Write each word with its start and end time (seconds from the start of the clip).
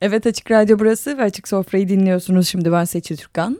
Evet 0.00 0.26
Açık 0.26 0.50
Radyo 0.50 0.78
burası 0.78 1.18
ve 1.18 1.22
Açık 1.22 1.48
Sofra'yı 1.48 1.88
dinliyorsunuz. 1.88 2.48
Şimdi 2.48 2.72
ben 2.72 2.84
Seçil 2.84 3.16
Türkan. 3.16 3.58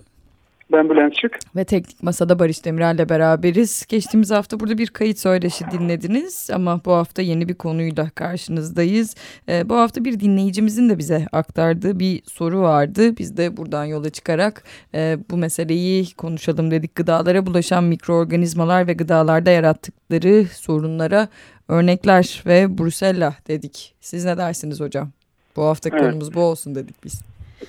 Ben 0.73 0.91
Bülent 0.91 1.15
Çık. 1.15 1.39
Ve 1.57 1.65
Teknik 1.65 2.03
Masa'da 2.03 2.39
Barış 2.39 2.65
Demirel'le 2.65 3.09
beraberiz. 3.09 3.87
Geçtiğimiz 3.89 4.31
hafta 4.31 4.61
burada 4.61 4.79
bir 4.79 4.87
kayıt 4.87 5.19
söyleşi 5.19 5.65
dinlediniz 5.71 6.51
ama 6.53 6.81
bu 6.85 6.93
hafta 6.93 7.23
yeni 7.23 7.49
bir 7.49 7.55
konuyla 7.55 8.11
karşınızdayız. 8.11 9.15
Ee, 9.49 9.69
bu 9.69 9.77
hafta 9.77 10.05
bir 10.05 10.21
dinleyicimizin 10.21 10.91
de 10.91 10.99
bize 10.99 11.27
aktardığı 11.33 12.01
bir 12.01 12.23
soru 12.25 12.61
vardı. 12.61 13.17
Biz 13.17 13.37
de 13.37 13.57
buradan 13.57 13.85
yola 13.85 14.11
çıkarak 14.11 14.65
e, 14.95 15.19
bu 15.31 15.37
meseleyi 15.37 16.15
konuşalım 16.15 16.71
dedik. 16.71 16.95
Gıdalara 16.95 17.47
bulaşan 17.47 17.85
mikroorganizmalar 17.85 18.87
ve 18.87 18.93
gıdalarda 18.93 19.51
yarattıkları 19.51 20.45
sorunlara 20.45 21.29
örnekler 21.69 22.43
ve 22.47 22.79
Brusella 22.79 23.35
dedik. 23.49 23.95
Siz 24.01 24.25
ne 24.25 24.37
dersiniz 24.37 24.81
hocam? 24.81 25.18
Bu 25.57 25.63
hafta 25.63 25.89
evet. 25.89 26.01
konumuz 26.01 26.35
bu 26.35 26.41
olsun 26.41 26.75
dedik 26.75 27.05
biz. 27.05 27.23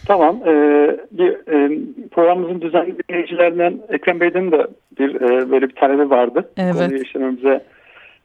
Tamam. 0.05 0.39
Ee, 0.45 0.97
bir 1.11 1.31
e, 1.31 1.79
programımızın 2.11 2.61
düzenli 2.61 2.95
dinleyicilerinden 3.09 3.79
Ekrem 3.89 4.19
Bey'den 4.19 4.51
de 4.51 4.67
bir 4.99 5.15
e, 5.15 5.51
böyle 5.51 5.69
bir 5.69 5.75
talebi 5.75 6.09
vardı. 6.09 6.49
Evet. 6.57 6.73
Konuyu 6.73 7.01
işlememize 7.03 7.63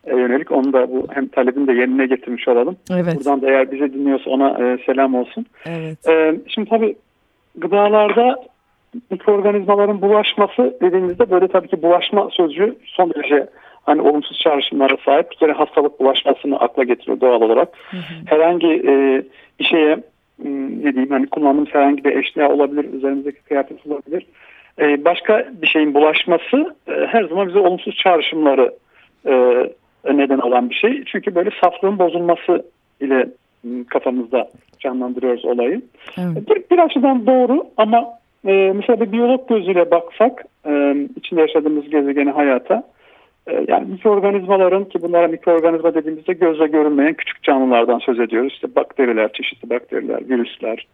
e, 0.04 0.16
yönelik. 0.16 0.52
Onu 0.52 0.72
da 0.72 0.90
bu 0.90 1.06
hem 1.10 1.28
talebini 1.28 1.66
de 1.66 1.72
yerine 1.72 2.06
getirmiş 2.06 2.48
olalım. 2.48 2.76
Evet. 2.90 3.16
Buradan 3.16 3.42
da 3.42 3.50
eğer 3.50 3.72
bize 3.72 3.92
dinliyorsa 3.92 4.30
ona 4.30 4.48
e, 4.48 4.78
selam 4.86 5.14
olsun. 5.14 5.46
Evet. 5.66 6.08
E, 6.08 6.34
şimdi 6.48 6.70
tabii 6.70 6.96
gıdalarda 7.56 8.36
mikroorganizmaların 9.10 10.02
bulaşması 10.02 10.76
dediğimizde 10.82 11.30
böyle 11.30 11.48
tabii 11.48 11.68
ki 11.68 11.82
bulaşma 11.82 12.28
sözcüğü 12.30 12.76
son 12.84 13.14
derece 13.14 13.48
hani 13.86 14.00
olumsuz 14.00 14.38
çağrışımlara 14.38 14.96
sahip 15.04 15.30
bir 15.30 15.36
kere 15.36 15.52
hastalık 15.52 16.00
bulaşmasını 16.00 16.60
akla 16.60 16.84
getiriyor 16.84 17.20
doğal 17.20 17.42
olarak. 17.42 17.68
Hı 17.90 17.96
hı. 17.96 18.02
Herhangi 18.26 18.66
e, 18.66 19.22
bir 19.60 19.64
şeye 19.64 19.98
ne 20.84 20.92
diyeyim 20.92 21.10
hani 21.10 21.26
kullandığımız 21.26 21.74
herhangi 21.74 22.04
bir 22.04 22.16
eşya 22.16 22.52
olabilir, 22.52 22.94
üzerimizdeki 22.94 23.42
kıyafet 23.42 23.86
olabilir. 23.86 24.26
E, 24.80 25.04
başka 25.04 25.48
bir 25.62 25.66
şeyin 25.66 25.94
bulaşması 25.94 26.76
e, 26.88 26.92
her 27.06 27.24
zaman 27.24 27.48
bize 27.48 27.58
olumsuz 27.58 27.96
çağrışımları 27.96 28.74
e, 29.26 29.34
neden 30.04 30.38
olan 30.38 30.70
bir 30.70 30.74
şey. 30.74 31.04
Çünkü 31.06 31.34
böyle 31.34 31.50
saflığın 31.62 31.98
bozulması 31.98 32.64
ile 33.00 33.28
kafamızda 33.88 34.48
canlandırıyoruz 34.78 35.44
olayı. 35.44 35.82
Evet. 36.18 36.50
Bir, 36.50 36.76
bir 36.76 36.78
açıdan 36.78 37.26
doğru 37.26 37.66
ama 37.76 38.04
e, 38.46 38.72
mesela 38.74 39.00
bir 39.00 39.12
biyolog 39.12 39.48
gözüyle 39.48 39.90
baksak 39.90 40.44
e, 40.66 40.94
içinde 41.16 41.40
yaşadığımız 41.40 41.90
gezegeni 41.90 42.30
hayata 42.30 42.74
e, 42.74 42.93
yani 43.68 43.92
mikroorganizmaların 43.92 44.84
ki 44.84 45.02
bunlara 45.02 45.28
mikroorganizma 45.28 45.94
dediğimizde 45.94 46.32
gözle 46.32 46.66
görünmeyen 46.66 47.14
küçük 47.14 47.42
canlılardan 47.42 47.98
söz 47.98 48.20
ediyoruz. 48.20 48.52
İşte 48.52 48.74
bakteriler, 48.76 49.32
çeşitli 49.32 49.70
bakteriler, 49.70 50.28
virüsler, 50.28 50.86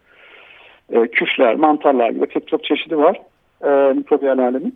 e, 0.91 1.07
küfler, 1.07 1.55
mantarlar 1.55 2.09
gibi 2.09 2.25
pek 2.25 2.47
çok 2.47 2.63
çeşidi 2.63 2.97
var 2.97 3.21
e, 3.63 3.93
mikrobiyal 3.93 4.37
alemin. 4.37 4.75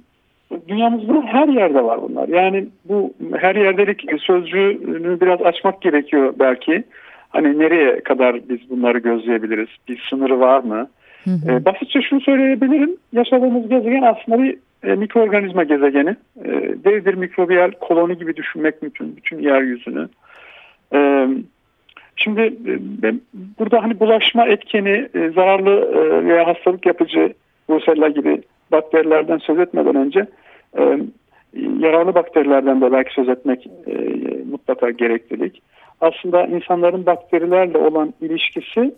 Dünyamızda 0.67 1.21
her 1.25 1.47
yerde 1.47 1.83
var 1.83 2.01
bunlar. 2.01 2.27
Yani 2.27 2.65
bu 2.85 3.13
her 3.39 3.55
yerdelik 3.55 4.21
sözcüğünü 4.21 5.21
biraz 5.21 5.41
açmak 5.41 5.81
gerekiyor 5.81 6.33
belki. 6.39 6.83
Hani 7.29 7.59
nereye 7.59 7.99
kadar 7.99 8.49
biz 8.49 8.69
bunları 8.69 8.97
gözleyebiliriz? 8.97 9.69
Bir 9.87 10.05
sınırı 10.09 10.39
var 10.39 10.59
mı? 10.59 10.87
Hı 11.23 11.29
hı. 11.31 11.51
E, 11.51 11.65
basitçe 11.65 12.01
şunu 12.01 12.21
söyleyebilirim. 12.21 12.97
Yaşadığımız 13.13 13.69
gezegen 13.69 14.01
aslında 14.01 14.43
bir 14.43 14.57
e, 14.83 14.95
mikroorganizma 14.95 15.63
gezegeni. 15.63 16.15
E, 16.45 16.51
dev 16.83 17.05
bir 17.05 17.13
mikrobiyal 17.13 17.71
koloni 17.71 18.17
gibi 18.17 18.35
düşünmek 18.35 18.81
mümkün 18.81 19.17
bütün 19.17 19.39
yeryüzünü. 19.39 20.09
E, 20.93 21.27
şimdi 22.15 22.41
e, 23.03 23.13
burada 23.59 23.83
hani 23.83 23.99
bulaşma 23.99 24.45
etkeni, 24.45 25.09
e, 25.15 25.29
zararlı 25.29 25.71
e, 25.71 26.25
veya 26.25 26.47
hastalık 26.47 26.85
yapıcı 26.85 27.33
Brusella 27.69 28.07
gibi 28.07 28.41
bakterilerden 28.71 29.37
söz 29.37 29.59
etmeden 29.59 29.95
önce 29.95 30.27
e, 30.77 30.99
yararlı 31.79 32.15
bakterilerden 32.15 32.81
de 32.81 32.91
belki 32.91 33.13
söz 33.13 33.29
etmek 33.29 33.67
e, 33.87 33.93
mutlaka 34.51 34.89
gereklilik. 34.89 35.61
Aslında 36.01 36.45
insanların 36.45 37.05
bakterilerle 37.05 37.77
olan 37.77 38.13
ilişkisi 38.21 38.95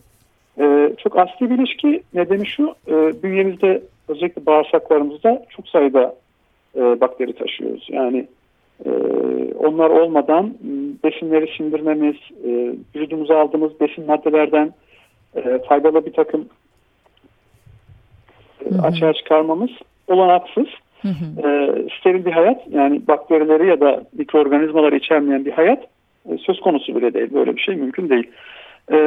e, 0.59 0.93
çok 1.03 1.17
asli 1.19 1.49
bir 1.49 1.55
ilişki. 1.55 2.03
Nedeni 2.13 2.45
şu, 2.45 2.75
e, 2.87 3.23
bünyemizde 3.23 3.81
özellikle 4.07 4.45
bağırsaklarımızda 4.45 5.45
çok 5.50 5.69
sayıda 5.69 6.16
e, 6.75 7.01
bakteri 7.01 7.34
taşıyoruz. 7.34 7.88
Yani 7.91 8.28
e, 8.85 8.90
onlar 9.59 9.90
olmadan 9.90 10.53
besinleri 11.03 11.57
sindirmemiz, 11.57 12.16
e, 12.46 12.75
vücudumuza 12.96 13.40
aldığımız 13.40 13.79
besin 13.79 14.06
maddelerden 14.06 14.73
e, 15.35 15.59
faydalı 15.69 16.06
bir 16.06 16.13
takım 16.13 16.50
e, 18.66 18.69
Hı 18.69 18.75
hı. 18.75 18.81
açığa 18.81 19.13
çıkarmamız 19.13 19.72
olanaksız. 20.07 20.67
Hı 21.01 21.07
hı. 21.07 21.47
E, 21.47 21.72
steril 22.00 22.25
bir 22.25 22.31
hayat 22.31 22.62
yani 22.69 23.07
bakterileri 23.07 23.67
ya 23.67 23.79
da 23.79 24.03
mikroorganizmaları 24.17 24.96
içermeyen 24.96 25.46
bir 25.46 25.51
hayat 25.51 25.84
e, 26.29 26.38
söz 26.38 26.59
konusu 26.59 26.96
bile 26.96 27.13
değil. 27.13 27.34
Böyle 27.34 27.56
bir 27.56 27.62
şey 27.62 27.75
mümkün 27.75 28.09
değil. 28.09 28.31
E, 28.91 28.97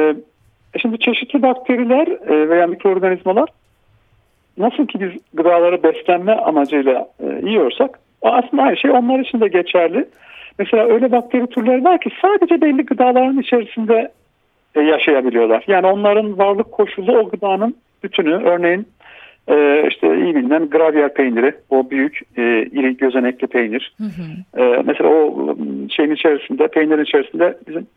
e 0.73 0.79
şimdi 0.79 0.99
çeşitli 0.99 1.41
bakteriler 1.41 2.07
e, 2.07 2.49
veya 2.49 2.67
mikroorganizmalar 2.67 3.49
nasıl 4.57 4.87
ki 4.87 4.99
biz 4.99 5.11
gıdaları 5.33 5.83
beslenme 5.83 6.31
amacıyla 6.31 7.07
e, 7.19 7.49
yiyorsak 7.49 7.99
aslında 8.21 8.63
aynı 8.63 8.77
şey 8.77 8.91
onlar 8.91 9.19
için 9.19 9.39
de 9.39 9.47
geçerli. 9.47 10.05
Mesela 10.59 10.85
öyle 10.85 11.11
bakteri 11.11 11.47
türleri 11.47 11.83
var 11.83 12.01
ki 12.01 12.09
sadece 12.21 12.61
belli 12.61 12.85
gıdaların 12.85 13.39
içerisinde 13.39 14.11
e, 14.75 14.81
yaşayabiliyorlar. 14.81 15.63
Yani 15.67 15.87
onların 15.87 16.37
varlık 16.37 16.71
koşulu 16.71 17.17
o 17.17 17.29
gıdanın 17.29 17.75
bütünü. 18.03 18.33
Örneğin 18.33 18.87
e, 19.47 19.87
işte 19.87 20.17
iyi 20.17 20.35
bilinen 20.35 20.69
gravyer 20.69 21.13
peyniri, 21.13 21.53
o 21.69 21.89
büyük 21.89 22.19
e, 22.37 22.41
iri 22.61 22.97
gözenekli 22.97 23.47
peynir. 23.47 23.95
Hı 23.97 24.03
hı. 24.03 24.63
E, 24.63 24.81
mesela 24.85 25.09
o 25.09 25.55
şeyin 25.89 26.11
içerisinde, 26.11 26.67
peynirin 26.67 27.03
içerisinde 27.03 27.57
bizim 27.67 27.87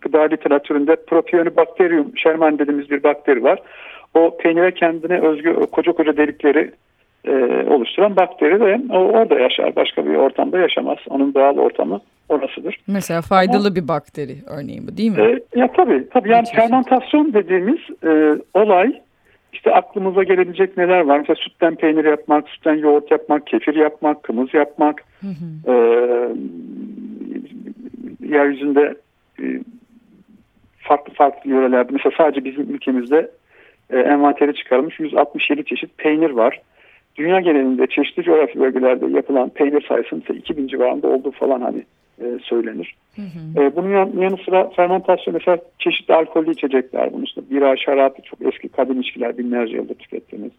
gıda 0.00 0.22
literatüründe 0.22 0.96
Propionibacterium 1.06 2.12
sherman 2.16 2.58
dediğimiz 2.58 2.90
bir 2.90 3.02
bakteri 3.02 3.44
var. 3.44 3.58
O 4.14 4.36
peynire 4.36 4.74
kendine 4.74 5.20
özgü 5.20 5.54
koca 5.72 5.92
koca 5.92 6.16
delikleri 6.16 6.70
e, 7.24 7.32
oluşturan 7.68 8.16
bakteri 8.16 8.60
de 8.60 8.80
o, 8.90 8.98
orada 8.98 9.40
yaşar. 9.40 9.76
Başka 9.76 10.06
bir 10.06 10.14
ortamda 10.14 10.58
yaşamaz. 10.58 10.98
Onun 11.08 11.34
doğal 11.34 11.56
ortamı 11.56 12.00
orasıdır. 12.28 12.76
Mesela 12.86 13.22
faydalı 13.22 13.66
Ama, 13.66 13.76
bir 13.76 13.88
bakteri 13.88 14.36
örneğin 14.46 14.88
bu 14.88 14.96
değil 14.96 15.10
mi? 15.10 15.22
E, 15.22 15.58
ya 15.60 15.72
tabii. 15.72 16.08
tabii 16.08 16.30
yani 16.30 16.46
fermentasyon 16.56 17.32
dediğimiz 17.32 17.78
e, 18.04 18.38
olay 18.54 19.00
işte 19.52 19.74
aklımıza 19.74 20.22
gelebilecek 20.22 20.76
neler 20.76 21.00
var? 21.00 21.18
Mesela 21.18 21.36
sütten 21.36 21.74
peynir 21.74 22.04
yapmak, 22.04 22.48
sütten 22.48 22.74
yoğurt 22.74 23.10
yapmak, 23.10 23.46
kefir 23.46 23.74
yapmak, 23.74 24.22
kımız 24.22 24.54
yapmak. 24.54 25.04
Hı 25.20 25.26
hı. 25.26 25.72
E, 25.72 25.74
yeryüzünde 28.28 28.94
e, 29.42 29.44
farklı 30.78 31.14
farklı 31.14 31.50
yörelerde 31.50 31.92
mesela 31.92 32.12
sadece 32.18 32.44
bizim 32.44 32.74
ülkemizde 32.74 33.30
e, 33.92 33.98
envanteri 33.98 34.54
çıkarılmış 34.54 35.00
167 35.00 35.64
çeşit 35.64 35.98
peynir 35.98 36.30
var. 36.30 36.60
Dünya 37.16 37.40
genelinde 37.40 37.86
çeşitli 37.86 38.22
coğrafi 38.22 38.60
bölgelerde 38.60 39.06
yapılan 39.06 39.48
peynir 39.48 39.86
sayısının 39.88 40.20
ise 40.20 40.34
2000 40.34 40.66
civarında 40.66 41.08
olduğu 41.08 41.30
falan 41.30 41.60
hani 41.60 41.84
e, 42.20 42.38
söylenir. 42.42 42.94
Hı 43.16 43.22
hı. 43.22 43.62
E, 43.62 43.76
bunun 43.76 43.90
yan, 43.90 44.12
yanı 44.18 44.36
sıra 44.44 44.70
fermentasyon 44.70 45.34
mesela 45.34 45.58
çeşitli 45.78 46.14
alkollü 46.14 46.50
içecekler. 46.50 47.12
Bunun 47.12 47.24
işte 47.24 47.40
bira, 47.50 47.76
şarap, 47.76 48.24
çok 48.24 48.42
eski 48.42 48.68
kadim 48.68 49.00
içkiler 49.00 49.38
binlerce 49.38 49.76
yıldır 49.76 49.94
tükettiğimiz. 49.94 50.52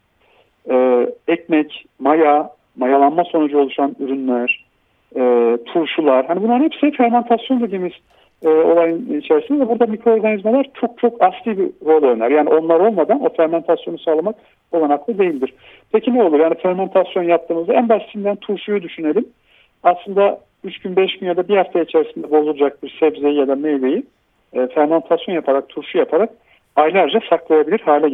E, 0.72 1.08
ekmek, 1.28 1.86
maya, 2.00 2.50
mayalanma 2.76 3.24
sonucu 3.24 3.60
oluşan 3.60 3.96
ürünler, 4.00 4.66
e, 5.16 5.58
turşular. 5.66 6.26
Hani 6.26 6.42
bunların 6.42 6.64
hepsi 6.64 6.92
fermentasyon 6.92 7.62
dediğimiz 7.62 7.94
e, 8.44 8.50
olayın 8.50 9.20
içerisinde. 9.20 9.70
Burada 9.70 9.86
mikroorganizmalar 9.86 10.68
çok 10.74 10.98
çok 10.98 11.22
asli 11.22 11.58
bir 11.58 11.70
rol 11.86 12.04
oynar. 12.04 12.32
Yani 12.32 12.50
onlar 12.50 12.80
olmadan 12.80 13.26
o 13.26 13.30
fermentasyonu 13.30 14.00
sağlamak 14.00 14.36
olanaklı 14.72 15.18
değildir. 15.18 15.54
Peki 15.92 16.14
ne 16.14 16.24
olur? 16.24 16.40
Yani 16.40 16.56
fermentasyon 16.56 17.24
yaptığımızda 17.24 17.74
en 17.74 17.90
basitinden 17.90 18.36
turşuyu 18.36 18.82
düşünelim. 18.82 19.26
Aslında 19.84 20.40
3 20.64 20.80
gün 20.80 20.96
5 20.96 21.20
gün 21.20 21.28
ya 21.28 21.38
da 21.38 21.48
bir 21.48 21.58
hafta 21.58 21.82
içerisinde 21.82 22.32
bozulacak 22.32 22.84
bir 22.84 22.98
sebzeyi 23.00 23.36
ya 23.40 23.48
da 23.48 23.56
meyveyi 23.56 24.04
e, 24.54 24.68
fermentasyon 24.68 25.36
yaparak, 25.36 25.70
turşu 25.70 25.98
yaparak 25.98 26.30
aylarca 26.76 27.20
saklayabilir 27.30 27.80
hale 27.80 28.10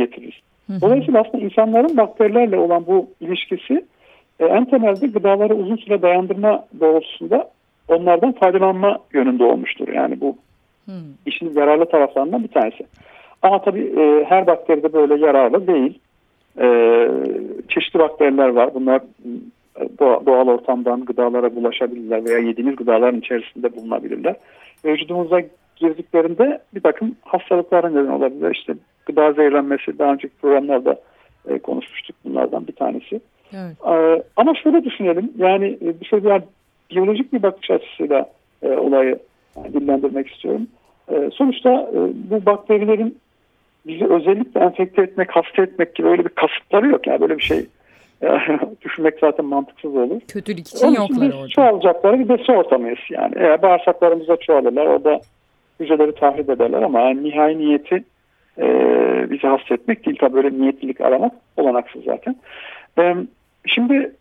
hı. 0.67 0.81
Dolayısıyla 0.81 1.21
aslında 1.21 1.43
insanların 1.43 1.97
bakterilerle 1.97 2.57
olan 2.57 2.85
bu 2.87 3.07
ilişkisi 3.21 3.85
e, 4.39 4.45
en 4.45 4.65
temelde 4.65 5.07
gıdaları 5.07 5.55
uzun 5.55 5.75
süre 5.75 6.01
dayandırma 6.01 6.65
doğrultusunda 6.79 7.49
onlardan 7.87 8.31
faydalanma 8.31 8.99
yönünde 9.13 9.43
olmuştur. 9.43 9.87
Yani 9.87 10.21
bu 10.21 10.37
Hı. 10.85 10.91
işin 11.25 11.53
yararlı 11.53 11.85
taraflarından 11.85 12.43
bir 12.43 12.47
tanesi. 12.47 12.85
Ama 13.41 13.61
tabii 13.61 13.93
e, 13.99 14.25
her 14.29 14.47
bakteri 14.47 14.83
de 14.83 14.93
böyle 14.93 15.25
yararlı 15.25 15.67
değil. 15.67 15.99
E, 16.59 16.67
çeşitli 17.69 17.99
bakteriler 17.99 18.49
var. 18.49 18.73
Bunlar 18.73 19.01
doğa- 19.99 20.25
doğal 20.25 20.47
ortamdan 20.47 21.05
gıdalara 21.05 21.55
bulaşabilirler 21.55 22.25
veya 22.25 22.37
yediğimiz 22.37 22.75
gıdaların 22.75 23.19
içerisinde 23.19 23.75
bulunabilirler. 23.75 24.35
Vücudumuza 24.85 25.41
girdiklerinde 25.75 26.61
bir 26.75 26.81
takım 26.81 27.15
hastalıklara 27.21 27.89
neden 27.89 28.11
olabilir. 28.11 28.55
İşte 28.55 28.73
gıda 29.05 29.33
zehirlenmesi 29.33 29.99
daha 29.99 30.13
önceki 30.13 30.35
programlarda 30.41 30.99
e, 31.49 31.59
konuşmuştuk 31.59 32.15
bunlardan 32.25 32.67
bir 32.67 32.73
tanesi. 32.73 33.21
Evet. 33.53 33.77
E, 33.87 34.23
ama 34.35 34.53
şöyle 34.63 34.83
düşünelim 34.83 35.31
yani 35.37 35.77
e, 35.81 35.99
bir 36.01 36.05
şey 36.05 36.19
yani 36.19 36.43
biyolojik 36.91 37.33
bir 37.33 37.43
bakış 37.43 37.71
açısıyla 37.71 38.29
e, 38.63 38.67
olayı 38.67 39.19
yani 39.57 39.73
dillendirmek 39.73 40.27
istiyorum. 40.27 40.67
E, 41.11 41.29
sonuçta 41.33 41.71
e, 41.71 41.97
bu 42.29 42.45
bakterilerin 42.45 43.17
bizi 43.87 44.05
özellikle 44.05 44.59
enfekte 44.59 45.01
etmek, 45.01 45.31
hasta 45.31 45.63
etmek 45.63 45.95
gibi 45.95 46.07
öyle 46.07 46.25
bir 46.25 46.29
kasıtları 46.29 46.87
yok. 46.87 47.07
Yani 47.07 47.21
böyle 47.21 47.37
bir 47.37 47.43
şey 47.43 47.65
düşünmek 48.81 49.19
zaten 49.19 49.45
mantıksız 49.45 49.95
olur. 49.95 50.21
Kötülük 50.27 50.67
için 50.67 50.87
Onun 50.87 50.95
yoklar 50.95 51.33
orada. 51.33 51.47
Çoğalacakları 51.47 52.19
bir 52.19 52.29
besi 52.29 52.51
ortamıyız 52.51 52.99
yani. 53.09 53.33
Eğer 53.37 53.61
bağırsaklarımızda 53.61 54.37
çoğalırlar 54.37 54.85
orada 54.85 55.21
hücreleri 55.79 56.15
tahrip 56.15 56.49
ederler 56.49 56.81
ama 56.81 56.99
yani 56.99 57.23
nihai 57.23 57.57
niyeti 57.57 58.03
e, 58.57 58.65
bizi 59.29 59.47
hasta 59.47 59.73
etmek 59.73 60.05
değil. 60.05 60.17
Tabii 60.19 60.33
böyle 60.33 60.61
niyetlilik 60.61 61.01
aramak 61.01 61.31
olanaksız 61.57 62.03
zaten. 62.03 62.35
E, 62.99 63.15
şimdi 63.65 64.11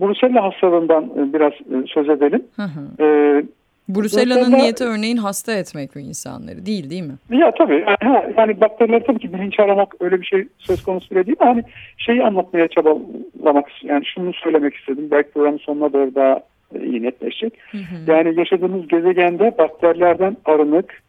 Brusella 0.00 0.44
hastalığından 0.44 1.04
e, 1.04 1.32
biraz 1.32 1.52
e, 1.52 1.86
söz 1.86 2.08
edelim. 2.08 2.42
Hı 2.56 2.62
hı. 2.62 3.04
E, 3.04 3.42
Brusella'nın 3.88 4.52
niyeti 4.52 4.84
örneğin 4.84 5.16
hasta 5.16 5.52
etmek 5.52 5.96
mi 5.96 6.02
insanları 6.02 6.66
değil 6.66 6.90
değil 6.90 7.02
mi? 7.02 7.14
Ya 7.30 7.52
tabii 7.58 7.84
yani, 8.02 8.34
yani 8.36 8.60
bakteriler 8.60 9.04
tabii 9.06 9.18
ki 9.18 9.32
bilinç 9.32 9.60
aramak 9.60 9.94
öyle 10.00 10.20
bir 10.20 10.26
şey 10.26 10.48
söz 10.58 10.82
konusu 10.82 11.10
bile 11.10 11.26
değil. 11.26 11.36
Hani 11.38 11.62
şeyi 11.96 12.22
anlatmaya 12.24 12.68
çabalamak 12.68 13.66
yani 13.82 14.04
şunu 14.04 14.32
söylemek 14.32 14.74
istedim. 14.74 15.08
Belki 15.10 15.30
programın 15.30 15.58
sonuna 15.58 15.92
doğru 15.92 16.14
daha 16.14 16.40
iyi 16.84 17.02
netleşecek. 17.02 17.52
Hı 17.70 17.78
hı. 17.78 18.10
Yani 18.12 18.38
yaşadığımız 18.40 18.88
gezegende 18.88 19.58
bakterilerden 19.58 20.36
arınık, 20.44 21.02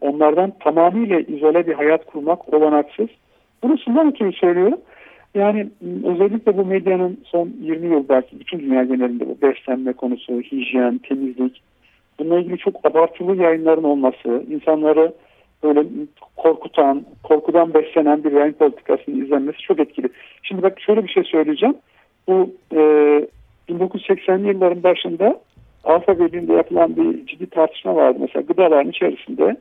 onlardan 0.00 0.52
tamamıyla 0.64 1.20
izole 1.20 1.66
bir 1.66 1.74
hayat 1.74 2.06
kurmak 2.06 2.54
olanaksız. 2.54 3.08
Bunu 3.62 3.78
şundan 3.84 4.10
ötürü 4.10 4.32
söylüyorum. 4.32 4.78
Yani 5.34 5.68
özellikle 6.04 6.56
bu 6.56 6.64
medyanın 6.64 7.20
son 7.24 7.52
20 7.60 7.86
yıl 7.86 8.08
belki 8.08 8.40
bütün 8.40 8.58
dünya 8.58 8.84
genelinde 8.84 9.28
bu 9.28 9.36
beslenme 9.42 9.92
konusu, 9.92 10.40
hijyen, 10.40 10.98
temizlik, 10.98 11.62
bununla 12.18 12.40
ilgili 12.40 12.58
çok 12.58 12.86
abartılı 12.86 13.36
yayınların 13.36 13.82
olması, 13.82 14.44
insanları 14.50 15.12
böyle 15.62 15.84
korkutan, 16.36 17.04
korkudan 17.22 17.74
beslenen 17.74 18.24
bir 18.24 18.32
yayın 18.32 18.52
politikasının 18.52 19.24
izlenmesi 19.24 19.58
çok 19.58 19.80
etkili. 19.80 20.08
Şimdi 20.42 20.62
bak 20.62 20.80
şöyle 20.80 21.04
bir 21.04 21.08
şey 21.08 21.24
söyleyeceğim. 21.24 21.74
Bu 22.28 22.50
e, 22.72 22.76
1980'li 23.68 24.48
yılların 24.48 24.82
başında 24.82 25.40
Avrupa 25.84 26.18
Birliği'nde 26.18 26.52
yapılan 26.52 26.96
bir 26.96 27.26
ciddi 27.26 27.46
tartışma 27.46 27.96
vardı. 27.96 28.18
Mesela 28.20 28.42
gıdaların 28.42 28.90
içerisinde 28.90 29.56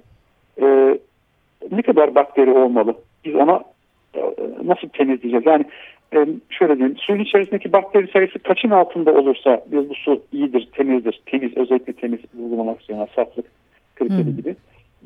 e, 0.61 0.99
ne 1.71 1.81
kadar 1.81 2.15
bakteri 2.15 2.51
olmalı? 2.51 2.95
Biz 3.25 3.35
ona 3.35 3.63
nasıl 4.63 4.89
temizleyeceğiz? 4.89 5.45
Yani 5.45 5.65
e, 6.13 6.27
şöyle 6.49 6.77
diyeyim, 6.77 6.97
suyun 6.97 7.19
içerisindeki 7.19 7.73
bakteri 7.73 8.11
sayısı 8.11 8.39
kaçın 8.39 8.69
altında 8.69 9.13
olursa 9.13 9.63
biz 9.71 9.89
bu 9.89 9.95
su 9.95 10.21
iyidir, 10.33 10.69
temizdir, 10.71 11.21
temiz, 11.25 11.57
özellikle 11.57 11.93
temiz 11.93 12.19
uygulamak 12.39 12.81
istiyorlar, 12.81 13.09
saflık 13.15 13.45
kriteri 13.95 14.25
hmm. 14.25 14.35
gibi 14.37 14.55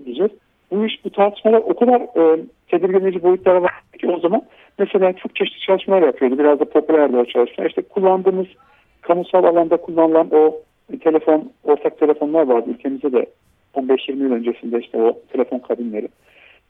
diyeceğiz. 0.05 0.31
Bu 0.71 0.85
iş, 0.85 1.05
bu 1.05 1.09
tartışmalar 1.09 1.57
o 1.57 1.75
kadar 1.75 2.01
e, 2.01 2.39
tedirgin 2.67 3.23
boyutlara 3.23 3.61
var 3.61 3.71
ki 3.99 4.07
o 4.07 4.19
zaman 4.19 4.41
mesela 4.79 5.13
çok 5.13 5.35
çeşitli 5.35 5.59
çalışmalar 5.59 6.01
yapıyordu. 6.01 6.39
Biraz 6.39 6.59
da 6.59 6.65
popülerdi 6.65 7.17
o 7.17 7.25
çalışma. 7.25 7.65
İşte 7.65 7.81
kullandığımız 7.81 8.47
kamusal 9.01 9.43
alanda 9.43 9.77
kullanılan 9.77 10.29
o 10.31 10.61
telefon, 11.03 11.51
ortak 11.63 11.99
telefonlar 11.99 12.47
vardı. 12.47 12.69
Ülkemizde 12.69 13.11
de 13.11 13.25
15-20 13.75 14.23
yıl 14.23 14.31
öncesinde 14.31 14.79
işte 14.79 14.97
o 14.97 15.19
telefon 15.31 15.59
kabinleri. 15.59 16.07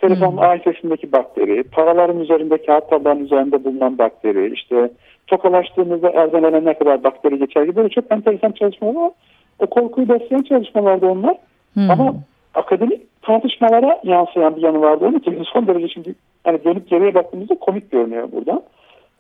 Telefonun 0.08 0.38
hmm. 0.38 1.12
bakteri, 1.12 1.64
paraların 1.64 2.20
üzerinde 2.20 2.58
kağıt 2.58 2.90
tabağın 2.90 3.20
üzerinde 3.20 3.64
bulunan 3.64 3.98
bakteri, 3.98 4.54
işte 4.54 4.90
tokalaştığımızda 5.28 6.10
elden 6.10 6.44
ele 6.44 6.66
ne 6.66 6.74
kadar 6.74 7.04
bakteri 7.04 7.40
geçer 7.40 7.64
gibi 7.64 7.76
böyle 7.76 7.90
çok 7.90 8.12
enteresan 8.12 8.52
çalışmalar 8.52 8.96
var. 8.96 9.12
O 9.60 9.68
korkuyu 9.68 10.10
besleyen 10.10 10.42
çalışmalarda 10.42 11.08
onlar. 11.08 11.36
Hmm. 11.74 11.92
Ama 11.92 12.16
akademik 12.54 13.22
tartışmalara 13.22 14.00
yansıyan 14.04 14.56
bir 14.56 14.62
yanı 14.62 14.82
vardı. 14.82 15.06
Onun 15.06 15.20
için 15.20 15.44
son 15.54 15.68
derece 15.68 15.88
şimdi 15.88 16.16
hani 16.44 16.64
dönüp 16.64 16.90
geriye 16.90 17.14
baktığımızda 17.14 17.56
komik 17.56 17.92
görünüyor 17.92 18.30
burada. 18.32 18.62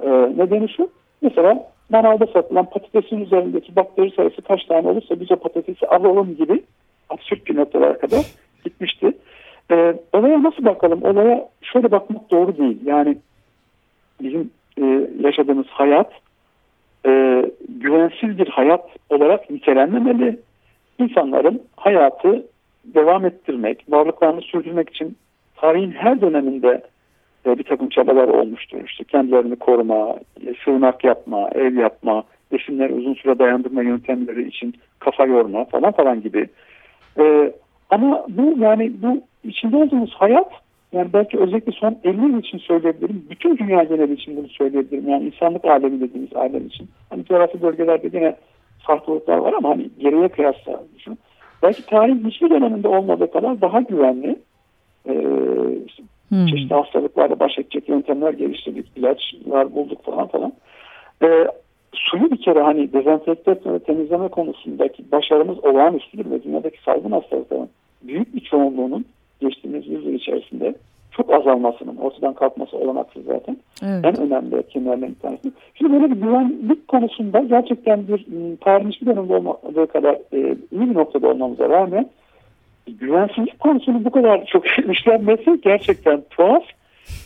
Ee, 0.03 0.09
nedeni 0.37 0.69
şu. 0.69 0.89
Mesela 1.21 1.69
manavda 1.89 2.25
satılan 2.25 2.65
patatesin 2.65 3.21
üzerindeki 3.21 3.75
bakteri 3.75 4.11
sayısı 4.11 4.41
kaç 4.41 4.65
tane 4.65 4.87
olursa 4.87 5.19
biz 5.19 5.31
o 5.31 5.35
patatesi 5.35 5.87
alalım 5.87 6.35
gibi 6.35 6.63
absürt 7.09 7.47
bir 7.47 7.55
noktalara 7.55 7.97
kadar 7.97 8.25
gitmişti. 8.63 9.13
E, 9.71 9.95
olaya 10.13 10.43
nasıl 10.43 10.65
bakalım? 10.65 11.03
Olaya 11.03 11.49
şöyle 11.61 11.91
bakmak 11.91 12.31
doğru 12.31 12.57
değil. 12.57 12.79
Yani 12.85 13.17
bizim 14.21 14.51
e, 14.81 15.07
yaşadığımız 15.19 15.67
hayat 15.67 16.11
e, 17.05 17.43
güvensiz 17.69 18.37
bir 18.37 18.47
hayat 18.47 18.85
olarak 19.09 19.49
nitelenmemeli. 19.49 20.39
İnsanların 20.99 21.61
hayatı 21.77 22.45
devam 22.85 23.25
ettirmek, 23.25 23.85
varlıklarını 23.89 24.41
sürdürmek 24.41 24.89
için 24.89 25.17
tarihin 25.55 25.91
her 25.91 26.21
döneminde 26.21 26.81
e, 27.45 27.57
bir 27.57 27.63
takım 27.63 27.89
çabalar 27.89 28.27
olmuştur. 28.27 28.77
İşte 28.85 29.03
kendilerini 29.03 29.55
koruma, 29.55 30.15
e, 30.47 30.53
sığınak 30.65 31.03
yapma, 31.03 31.49
ev 31.55 31.73
yapma, 31.73 32.23
besinleri 32.51 32.93
uzun 32.93 33.13
süre 33.13 33.39
dayandırma 33.39 33.83
yöntemleri 33.83 34.47
için 34.47 34.73
kafa 34.99 35.25
yorma 35.25 35.65
falan 35.65 35.91
falan 35.91 36.21
gibi. 36.21 36.47
E, 37.19 37.53
ama 37.89 38.25
bu 38.29 38.55
yani 38.59 38.91
bu 39.01 39.21
içinde 39.43 39.77
olduğumuz 39.77 40.13
hayat 40.13 40.51
yani 40.93 41.13
belki 41.13 41.39
özellikle 41.39 41.71
son 41.71 41.97
50 42.03 42.21
yıl 42.21 42.39
için 42.39 42.57
söyleyebilirim. 42.57 43.25
Bütün 43.29 43.57
dünya 43.57 43.83
geneli 43.83 44.13
için 44.13 44.37
bunu 44.37 44.47
söyleyebilirim. 44.47 45.09
Yani 45.09 45.25
insanlık 45.25 45.65
alemi 45.65 46.01
dediğimiz 46.01 46.35
alem 46.35 46.67
için. 46.67 46.89
Hani 47.09 47.25
coğrafi 47.25 47.61
bölgelerde 47.61 48.09
yine 48.13 48.35
farklılıklar 48.79 49.37
var 49.37 49.53
ama 49.53 49.69
hani 49.69 49.89
geriye 49.99 50.27
kıyasla 50.27 50.83
düşün. 50.95 51.17
Belki 51.63 51.85
tarihin 51.85 52.29
hiçbir 52.29 52.49
döneminde 52.49 52.87
olmadığı 52.87 53.31
kadar 53.31 53.61
daha 53.61 53.81
güvenli 53.81 54.39
e, 55.07 55.13
hmm. 56.29 56.45
çeşitli 56.45 56.75
hastalıklarla 56.75 57.39
baş 57.39 57.57
edecek 57.57 57.89
yöntemler 57.89 58.33
geliştirdik. 58.33 58.85
ilaçlar 58.95 59.75
bulduk 59.75 60.03
falan 60.03 60.27
falan. 60.27 60.53
E, 61.23 61.47
suyu 61.93 62.31
bir 62.31 62.41
kere 62.41 62.61
hani 62.61 62.93
dezenfekte 62.93 63.51
etme 63.51 63.73
ve 63.73 63.79
temizleme 63.79 64.27
konusundaki 64.27 65.11
başarımız 65.11 65.65
olağanüstüdür 65.65 66.31
ve 66.31 66.43
dünyadaki 66.43 66.83
salgın 66.83 67.11
hastalıkların 67.11 67.69
büyük 68.03 68.35
bir 68.35 68.39
çoğunluğunun 68.39 69.05
geçtiğimiz 69.41 69.87
yüzyıl 69.87 70.13
içerisinde 70.13 70.75
çok 71.17 71.33
azalmasının 71.33 71.97
ortadan 71.97 72.33
kalkması 72.33 72.77
olanaksız 72.77 73.25
zaten. 73.25 73.57
Evet. 73.83 74.05
En 74.05 74.21
önemli 74.21 74.55
etkenlerden 74.55 75.09
bir 75.09 75.19
tanesi. 75.19 75.51
Şimdi 75.75 75.93
böyle 75.93 76.11
bir 76.11 76.21
güvenlik 76.21 76.87
konusunda 76.87 77.39
gerçekten 77.39 78.07
bir 78.07 78.25
ıı, 78.33 78.57
tarihin 78.57 78.89
hiçbir 78.89 79.07
dönemde 79.07 79.35
olmadığı 79.35 79.87
kadar 79.87 80.13
e, 80.13 80.55
iyi 80.71 80.89
bir 80.89 80.93
noktada 80.93 81.27
olmamıza 81.27 81.69
rağmen 81.69 82.09
güvensizlik 82.87 83.59
konusunun 83.59 84.05
bu 84.05 84.11
kadar 84.11 84.45
çok 84.45 84.65
işlenmesi 84.91 85.61
gerçekten 85.61 86.23
tuhaf. 86.29 86.63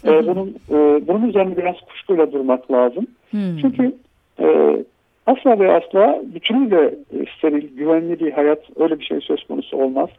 Hı 0.02 0.12
hı. 0.12 0.16
E, 0.16 0.28
bunun 0.28 0.56
e, 0.70 1.08
bunun 1.08 1.30
üzerine 1.30 1.58
biraz 1.58 1.76
kuşkuyla 1.90 2.32
durmak 2.32 2.72
lazım. 2.72 3.08
Hı. 3.32 3.38
Çünkü 3.62 3.96
e, 4.40 4.78
asla 5.26 5.60
ve 5.60 5.72
asla 5.72 6.22
bütünüyle 6.34 6.86
e, 6.86 7.18
steril, 7.38 7.78
güvenli 7.78 8.20
bir 8.20 8.32
hayat 8.32 8.60
öyle 8.76 9.00
bir 9.00 9.06
şey 9.06 9.22
söz 9.22 9.44
konusu 9.48 9.78
olmaz 9.78 10.10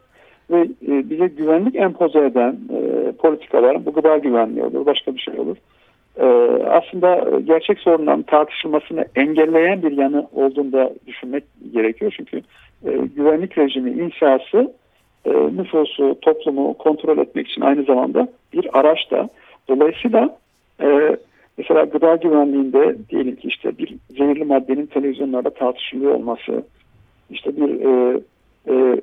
ve 0.51 0.61
e, 0.61 1.09
bize 1.09 1.27
güvenlik 1.27 1.75
empoze 1.75 2.19
eden 2.19 2.57
e, 2.73 3.11
politikalar, 3.11 3.85
bu 3.85 3.93
gıda 3.93 4.17
güvenliği 4.17 4.63
olur, 4.63 4.85
başka 4.85 5.15
bir 5.15 5.19
şey 5.19 5.39
olur. 5.39 5.57
E, 6.17 6.25
aslında 6.63 7.39
gerçek 7.39 7.79
sorunların 7.79 8.21
tartışılmasını 8.21 9.05
engelleyen 9.15 9.83
bir 9.83 9.91
yanı 9.91 10.27
olduğunu 10.33 10.71
da 10.71 10.93
düşünmek 11.07 11.43
gerekiyor. 11.73 12.13
Çünkü 12.17 12.37
e, 12.85 12.91
güvenlik 13.15 13.57
rejimi 13.57 13.91
inşası 13.91 14.73
e, 15.25 15.31
nüfusu, 15.31 16.17
toplumu 16.21 16.73
kontrol 16.73 17.17
etmek 17.17 17.47
için 17.47 17.61
aynı 17.61 17.83
zamanda 17.83 18.27
bir 18.53 18.79
araç 18.79 19.11
da. 19.11 19.29
Dolayısıyla 19.67 20.37
e, 20.81 21.17
mesela 21.57 21.83
gıda 21.83 22.15
güvenliğinde 22.15 22.95
diyelim 23.09 23.35
ki 23.35 23.47
işte 23.47 23.77
bir 23.77 23.95
zehirli 24.09 24.43
maddenin 24.43 24.85
televizyonlarda 24.85 25.49
tartışılıyor 25.49 26.15
olması, 26.15 26.63
işte 27.29 27.57
bir 27.57 27.85
e, 27.85 28.19
e, 28.67 29.01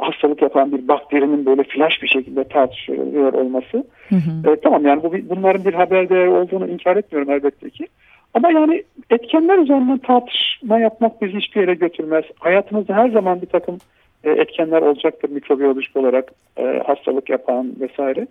hastalık 0.00 0.42
yapan 0.42 0.72
bir 0.72 0.88
bakterinin 0.88 1.46
böyle 1.46 1.62
flash 1.62 2.02
bir 2.02 2.08
şekilde 2.08 2.44
tartışılıyor 2.44 3.32
olması. 3.32 3.84
Hı 4.08 4.14
hı. 4.14 4.52
E, 4.52 4.60
tamam 4.60 4.86
yani 4.86 5.02
bu 5.02 5.12
bunların 5.12 5.64
bir 5.64 5.74
haber 5.74 6.08
değeri 6.08 6.30
olduğunu 6.30 6.68
inkar 6.68 6.96
etmiyorum 6.96 7.32
elbette 7.32 7.70
ki. 7.70 7.86
Ama 8.34 8.52
yani 8.52 8.84
etkenler 9.10 9.58
üzerinden 9.58 9.98
tartışma 9.98 10.78
yapmak 10.78 11.22
bizi 11.22 11.36
hiçbir 11.36 11.60
yere 11.60 11.74
götürmez. 11.74 12.24
Hayatımızda 12.38 12.94
her 12.94 13.08
zaman 13.08 13.42
bir 13.42 13.46
takım 13.46 13.78
e, 14.24 14.30
etkenler 14.30 14.82
olacaktır 14.82 15.30
mikrobiyolojik 15.30 15.96
olarak 15.96 16.32
e, 16.56 16.82
hastalık 16.86 17.30
yapan 17.30 17.72
vesaire. 17.80 18.26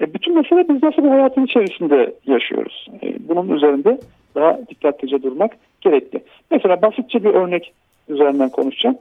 E, 0.00 0.14
bütün 0.14 0.34
mesele 0.34 0.68
biz 0.68 0.82
nasıl 0.82 1.04
bir 1.04 1.08
hayatın 1.08 1.44
içerisinde 1.44 2.14
yaşıyoruz. 2.26 2.88
E, 3.02 3.28
bunun 3.28 3.56
üzerinde 3.56 3.98
daha 4.34 4.58
dikkatlice 4.68 5.22
durmak 5.22 5.52
gerekli. 5.80 6.22
Mesela 6.50 6.82
basitçe 6.82 7.24
bir 7.24 7.30
örnek 7.30 7.72
üzerinden 8.08 8.48
konuşacağım 8.48 8.98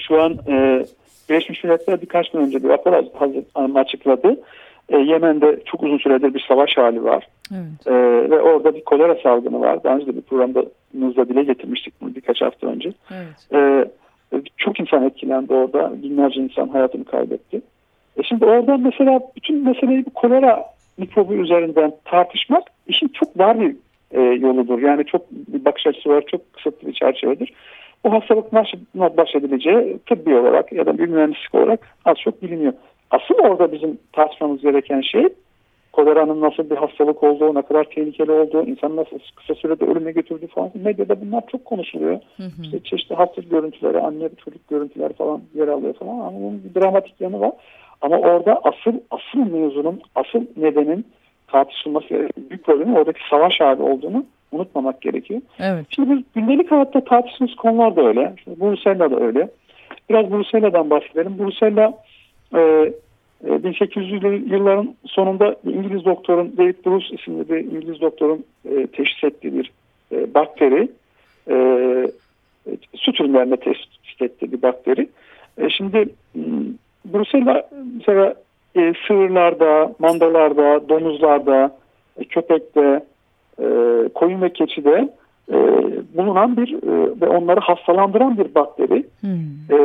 şu 0.00 0.22
an 0.22 0.38
e, 0.48 0.84
Birleşmiş 1.30 1.64
Milletler 1.64 2.02
birkaç 2.02 2.30
gün 2.30 2.40
önce 2.40 2.62
bir 2.62 2.68
rapor 2.68 2.92
açıkladı. 3.74 4.40
e, 4.88 4.98
Yemen'de 4.98 5.60
çok 5.64 5.82
uzun 5.82 5.98
süredir 5.98 6.34
bir 6.34 6.44
savaş 6.48 6.76
hali 6.76 7.04
var. 7.04 7.26
Evet. 7.52 7.86
E, 7.86 8.30
ve 8.30 8.40
orada 8.40 8.74
bir 8.74 8.84
kolera 8.84 9.14
salgını 9.22 9.60
var. 9.60 9.84
Daha 9.84 9.94
önce 9.94 10.06
de 10.06 10.16
bir 10.16 10.22
programda 10.22 10.64
dile 11.28 11.42
getirmiştik 11.42 11.94
bunu 12.00 12.14
birkaç 12.14 12.42
hafta 12.42 12.66
önce. 12.66 12.92
Evet. 13.10 13.52
E, 13.52 13.84
çok 14.56 14.80
insan 14.80 15.04
etkilendi 15.04 15.54
orada. 15.54 16.02
Binlerce 16.02 16.40
insan 16.40 16.68
hayatını 16.68 17.04
kaybetti. 17.04 17.60
E 18.16 18.22
şimdi 18.22 18.44
oradan 18.44 18.80
mesela 18.80 19.20
bütün 19.36 19.64
meseleyi 19.64 20.06
bu 20.06 20.10
kolera 20.10 20.64
mikrobu 20.98 21.34
üzerinden 21.34 21.92
tartışmak 22.04 22.62
işin 22.86 23.08
çok 23.08 23.38
dar 23.38 23.60
bir 23.60 23.76
e, 24.10 24.20
yoludur. 24.20 24.82
Yani 24.82 25.04
çok 25.04 25.30
bir 25.30 25.64
bakış 25.64 25.86
açısı 25.86 26.08
var, 26.08 26.24
çok 26.26 26.52
kısıtlı 26.52 26.88
bir 26.88 26.92
çerçevedir. 26.92 27.52
Bu 28.04 28.12
hastalık 28.12 28.52
nasıl 28.52 28.78
baş 28.94 29.34
edileceği 29.34 29.98
tıbbi 29.98 30.34
olarak 30.34 30.72
ya 30.72 30.86
da 30.86 30.98
bir 30.98 31.08
mühendislik 31.08 31.54
olarak 31.54 31.80
az 32.04 32.16
çok 32.16 32.42
biliniyor. 32.42 32.72
Asıl 33.10 33.34
orada 33.34 33.72
bizim 33.72 33.98
tartışmamız 34.12 34.62
gereken 34.62 35.00
şey 35.00 35.28
koleranın 35.92 36.40
nasıl 36.40 36.70
bir 36.70 36.76
hastalık 36.76 37.22
olduğu, 37.22 37.54
ne 37.54 37.62
kadar 37.62 37.84
tehlikeli 37.84 38.32
olduğu, 38.32 38.62
insan 38.62 38.96
nasıl 38.96 39.18
kısa 39.36 39.54
sürede 39.54 39.84
ölüme 39.84 40.12
götürdüğü 40.12 40.46
falan. 40.46 40.70
Medyada 40.74 41.20
bunlar 41.20 41.42
çok 41.46 41.64
konuşuluyor. 41.64 42.20
Hı 42.36 42.42
hı. 42.42 42.62
İşte 42.62 42.80
çeşitli 42.84 43.14
hasta 43.14 43.42
görüntüleri, 43.42 44.00
anne 44.00 44.28
çocuk 44.44 44.68
görüntüleri 44.68 45.12
falan 45.12 45.40
yer 45.54 45.68
alıyor 45.68 45.94
falan. 45.94 46.18
Ama 46.18 46.34
bunun 46.34 46.62
bir 46.64 46.80
dramatik 46.80 47.20
yanı 47.20 47.40
var. 47.40 47.52
Ama 48.00 48.18
orada 48.18 48.60
asıl 48.64 49.00
asıl 49.10 49.52
mevzunun, 49.52 50.00
asıl 50.14 50.40
nedenin 50.56 51.06
tartışılması 51.46 52.08
gereken 52.08 52.50
büyük 52.50 52.64
problemi 52.64 52.98
oradaki 52.98 53.20
savaş 53.30 53.60
hali 53.60 53.82
olduğunu 53.82 54.24
unutmamak 54.52 55.00
gerekiyor. 55.00 55.40
Evet. 55.58 55.86
Şimdi 55.90 56.10
biz 56.10 56.22
gündelik 56.34 56.70
hayatta 56.70 57.04
tartıştığımız 57.04 57.54
konular 57.54 57.96
da 57.96 58.02
öyle. 58.02 58.34
Şimdi 58.44 58.60
Brusella 58.60 59.10
da 59.10 59.20
öyle. 59.20 59.48
Biraz 60.10 60.30
Brusella'dan 60.30 60.90
bahsedelim. 60.90 61.38
Brusella 61.38 61.98
e, 62.54 62.92
1800'lü 63.44 64.34
e, 64.34 64.54
yılların 64.54 64.94
sonunda 65.06 65.56
bir 65.64 65.74
İngiliz 65.74 66.04
doktorun 66.04 66.56
David 66.56 66.74
Bruce 66.86 67.06
isimli 67.14 67.48
bir 67.48 67.56
İngiliz 67.56 68.00
doktorun 68.00 68.44
e, 68.64 68.86
teşhis 68.86 69.24
ettiği 69.24 69.54
bir 69.54 69.72
e, 70.12 70.34
bakteri 70.34 70.88
e, 71.50 71.56
süt 72.94 73.20
ürünlerinde 73.20 73.56
teşhis 73.56 74.20
ettiği 74.20 74.52
bir 74.52 74.62
bakteri. 74.62 75.08
E, 75.58 75.70
şimdi 75.70 76.08
Brusella 77.04 77.68
mesela 77.96 78.34
e, 78.76 78.92
sığırlarda, 79.06 79.94
mandalarda, 79.98 80.88
domuzlarda, 80.88 81.76
e, 82.18 82.24
köpekte, 82.24 83.04
e, 83.60 84.08
koyun 84.14 84.42
ve 84.42 84.52
keçide 84.52 85.08
e, 85.52 85.56
bulunan 86.16 86.56
bir 86.56 86.72
e, 86.72 87.20
ve 87.20 87.28
onları 87.28 87.60
hastalandıran 87.60 88.38
bir 88.38 88.54
bakteri. 88.54 89.04
Hmm. 89.20 89.30
E, 89.70 89.76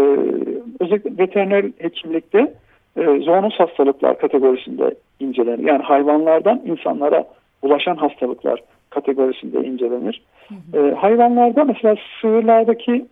özellikle 0.80 1.18
veteriner 1.24 1.66
hekimlikte 1.78 2.54
e, 2.98 3.04
zoonoz 3.04 3.54
hastalıklar 3.54 4.20
kategorisinde 4.20 4.96
incelenir. 5.20 5.68
Yani 5.68 5.84
hayvanlardan 5.84 6.62
insanlara 6.66 7.26
ulaşan 7.62 7.96
hastalıklar 7.96 8.64
kategorisinde 8.90 9.68
incelenir. 9.68 10.22
Hı 10.48 10.80
hı. 10.80 10.88
E, 10.88 10.96
hayvanlarda 10.96 11.64
mesela 11.64 11.96
sığırlardaki 12.22 13.06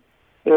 e, 0.46 0.52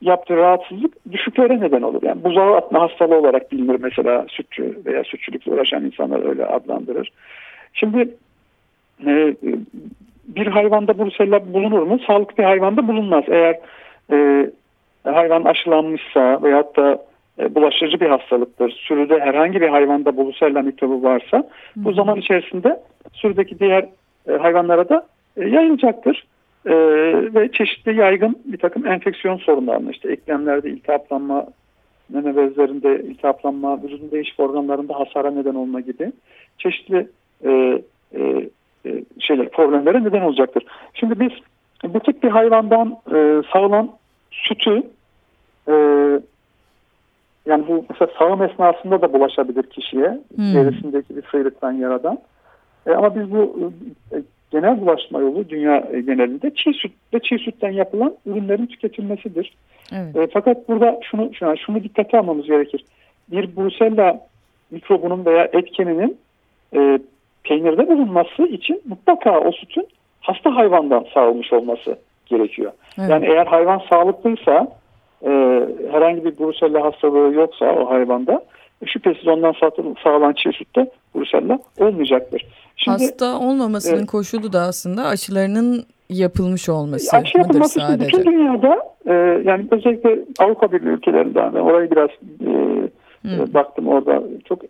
yaptığı 0.00 0.36
rahatsızlık 0.36 1.12
düşüklere 1.12 1.60
neden 1.60 1.82
olur. 1.82 2.02
Yani 2.02 2.24
buzağı 2.24 2.56
atma 2.56 2.80
hastalığı 2.80 3.16
olarak 3.16 3.52
bilinir 3.52 3.80
mesela 3.80 4.26
sütçü 4.28 4.78
veya 4.86 5.04
sütçülükle 5.04 5.52
uğraşan 5.52 5.84
insanlar 5.84 6.28
öyle 6.28 6.46
adlandırır. 6.46 7.12
Şimdi 7.72 8.08
e, 9.06 9.36
bir 10.28 10.46
hayvanda 10.46 10.98
brusella 10.98 11.52
bulunur 11.52 11.82
mu? 11.82 11.98
Sağlıklı 12.06 12.36
bir 12.36 12.44
hayvanda 12.44 12.88
bulunmaz. 12.88 13.24
Eğer 13.28 13.58
e, 14.12 14.50
hayvan 15.04 15.44
aşılanmışsa 15.44 16.42
veyahut 16.42 16.76
da 16.76 17.04
e, 17.38 17.54
bulaşıcı 17.54 18.00
bir 18.00 18.08
hastalıktır. 18.08 18.70
Sürüde 18.70 19.20
herhangi 19.20 19.60
bir 19.60 19.68
hayvanda 19.68 20.16
brusella 20.16 20.62
mikrobu 20.62 21.02
varsa 21.02 21.38
Hı. 21.38 21.44
bu 21.76 21.92
zaman 21.92 22.18
içerisinde 22.18 22.80
sürüdeki 23.12 23.58
diğer 23.58 23.88
e, 24.28 24.32
hayvanlara 24.32 24.88
da 24.88 25.06
e, 25.36 25.48
yayılacaktır 25.48 26.26
e, 26.66 26.74
ve 27.34 27.52
çeşitli 27.52 27.96
yaygın 27.96 28.36
bir 28.44 28.58
takım 28.58 28.86
enfeksiyon 28.86 29.36
sorunlarını 29.36 29.90
işte 29.90 30.12
eklemlerde 30.12 30.70
iltihaplanma, 30.70 31.46
meme 32.08 32.36
bezlerinde 32.36 33.02
iltihaplanma, 33.02 33.82
vücudun 33.82 34.10
değişik 34.10 34.40
organlarında 34.40 35.00
hasara 35.00 35.30
neden 35.30 35.54
olma 35.54 35.80
gibi 35.80 36.12
çeşitli 36.58 37.08
e, 37.44 37.82
e, 38.14 38.48
e, 38.86 39.04
şeyler 39.20 39.50
problemlere 39.50 40.04
neden 40.04 40.22
olacaktır. 40.22 40.64
Şimdi 40.94 41.20
biz 41.20 41.32
bu 41.84 42.00
tip 42.00 42.22
bir 42.22 42.30
hayvandan 42.30 42.96
e, 43.14 43.42
sağılan 43.52 43.90
sütü 44.30 44.82
e, 45.68 45.74
yani 47.46 47.64
bu 47.68 47.84
mesela 47.90 48.10
sağım 48.18 48.42
esnasında 48.42 49.02
da 49.02 49.12
bulaşabilir 49.12 49.62
kişiye 49.62 50.20
hmm. 50.36 50.54
derisindeki 50.54 51.16
bir 51.16 51.22
sıyrıktan 51.30 51.72
yaradan. 51.72 52.18
E, 52.86 52.90
ama 52.90 53.16
biz 53.16 53.30
bu 53.30 53.72
e, 54.12 54.16
genel 54.50 54.80
bulaşma 54.80 55.20
yolu 55.20 55.48
dünya 55.48 55.78
genelinde 55.80 56.54
çiğ 56.54 56.72
süt 56.72 56.92
ve 57.14 57.20
çiğ 57.20 57.38
sütten 57.38 57.70
yapılan 57.70 58.14
ürünlerin 58.26 58.66
tüketilmesidir. 58.66 59.54
Evet. 59.92 60.16
E, 60.16 60.28
fakat 60.32 60.68
burada 60.68 61.00
şunu 61.10 61.34
şunu, 61.34 61.56
şunu 61.58 61.84
dikkate 61.84 62.18
almamız 62.18 62.46
gerekir. 62.46 62.84
Bir 63.30 63.56
Brusella 63.56 64.26
mikrobunun 64.70 65.24
veya 65.24 65.44
etkeninin 65.52 66.18
e, 66.74 66.98
peynirde 67.44 67.88
bulunması 67.88 68.42
için 68.42 68.82
mutlaka 68.88 69.40
o 69.40 69.52
sütün 69.52 69.88
hasta 70.20 70.56
hayvandan 70.56 71.06
sağılmış 71.14 71.52
olması 71.52 71.98
gerekiyor. 72.26 72.72
Evet. 72.98 73.10
Yani 73.10 73.26
eğer 73.26 73.46
hayvan 73.46 73.82
sağlıklıysa 73.90 74.68
e, 75.22 75.30
herhangi 75.92 76.24
bir 76.24 76.38
Brusella 76.38 76.84
hastalığı 76.84 77.34
yoksa 77.34 77.66
o 77.66 77.90
hayvanda 77.90 78.42
şüphesiz 78.86 79.28
ondan 79.28 79.54
sağlanan 80.04 80.32
çiğ 80.32 80.52
sütte 80.52 80.90
Brusella 81.14 81.58
olmayacaktır. 81.78 82.46
Şimdi, 82.76 82.98
Hasta 82.98 83.38
olmamasının 83.38 84.02
e, 84.02 84.06
koşulu 84.06 84.52
da 84.52 84.60
aslında 84.60 85.04
aşılarının 85.04 85.84
yapılmış 86.10 86.68
olması. 86.68 87.16
Aşı 87.16 87.38
yapılması 87.38 87.80
sadece. 87.80 88.06
bütün 88.06 88.32
dünyada 88.32 88.78
e, 89.06 89.12
yani 89.44 89.66
özellikle 89.70 90.18
Avrupa 90.38 90.72
Birliği 90.72 90.88
ülkelerinden 90.88 91.52
orayı 91.52 91.90
biraz 91.90 92.10
e, 92.40 92.50
hmm. 93.22 93.54
baktım 93.54 93.88
orada 93.88 94.22
çok 94.44 94.64
e, 94.64 94.68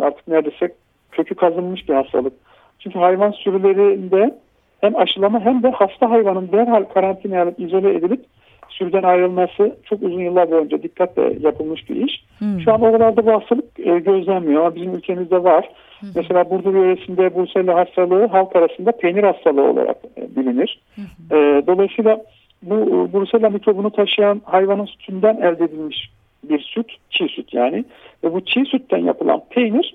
artık 0.00 0.28
neredeyse 0.28 0.74
kökü 1.14 1.34
kazınmış 1.34 1.88
bir 1.88 1.94
hastalık. 1.94 2.32
Çünkü 2.78 2.98
hayvan 2.98 3.30
sürülerinde 3.30 4.38
hem 4.80 4.96
aşılama 4.96 5.40
hem 5.40 5.62
de 5.62 5.70
hasta 5.70 6.10
hayvanın 6.10 6.52
derhal 6.52 6.84
karantinaya 6.84 7.42
alıp 7.42 7.60
izole 7.60 7.94
edilip 7.94 8.24
sürüden 8.68 9.02
ayrılması 9.02 9.76
çok 9.84 10.02
uzun 10.02 10.20
yıllar 10.20 10.50
boyunca 10.50 10.82
dikkatle 10.82 11.36
yapılmış 11.40 11.90
bir 11.90 11.96
iş. 11.96 12.24
Hmm. 12.38 12.60
Şu 12.60 12.72
an 12.72 12.80
oralarda 12.80 13.26
bu 13.26 13.32
hastalık 13.32 13.64
e, 13.78 13.98
gözlenmiyor 13.98 14.60
ama 14.60 14.74
bizim 14.74 14.94
ülkemizde 14.94 15.44
var. 15.44 15.68
Hmm. 16.00 16.08
Mesela 16.16 16.50
Burdur 16.50 16.74
yöresinde 16.74 17.34
Bursella 17.34 17.74
hastalığı 17.74 18.26
halk 18.26 18.56
arasında 18.56 18.92
peynir 18.92 19.24
hastalığı 19.24 19.70
olarak 19.70 19.96
e, 20.16 20.36
bilinir. 20.36 20.80
Hmm. 20.94 21.04
E, 21.38 21.66
dolayısıyla 21.66 22.24
bu 22.62 23.08
Bursella 23.12 23.50
mikrobunu 23.50 23.90
taşıyan 23.90 24.42
hayvanın 24.44 24.84
sütünden 24.86 25.36
elde 25.36 25.64
edilmiş 25.64 26.10
bir 26.48 26.60
süt, 26.60 26.86
çiğ 27.10 27.28
süt 27.28 27.54
yani. 27.54 27.84
Ve 28.24 28.32
bu 28.32 28.40
çiğ 28.40 28.64
sütten 28.64 28.98
yapılan 28.98 29.42
peynir 29.50 29.94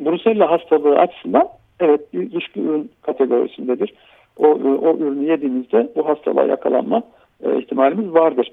Brusella 0.00 0.50
hastalığı 0.50 0.98
açısından 0.98 1.48
evet 1.80 2.12
bir 2.12 2.50
ürün 2.56 2.90
kategorisindedir. 3.02 3.94
O, 4.38 4.46
o 4.46 4.96
ürünü 4.96 5.30
yediğimizde 5.30 5.88
bu 5.96 6.08
hastalığa 6.08 6.44
yakalanma 6.44 7.02
e, 7.44 7.58
ihtimalimiz 7.58 8.14
vardır. 8.14 8.52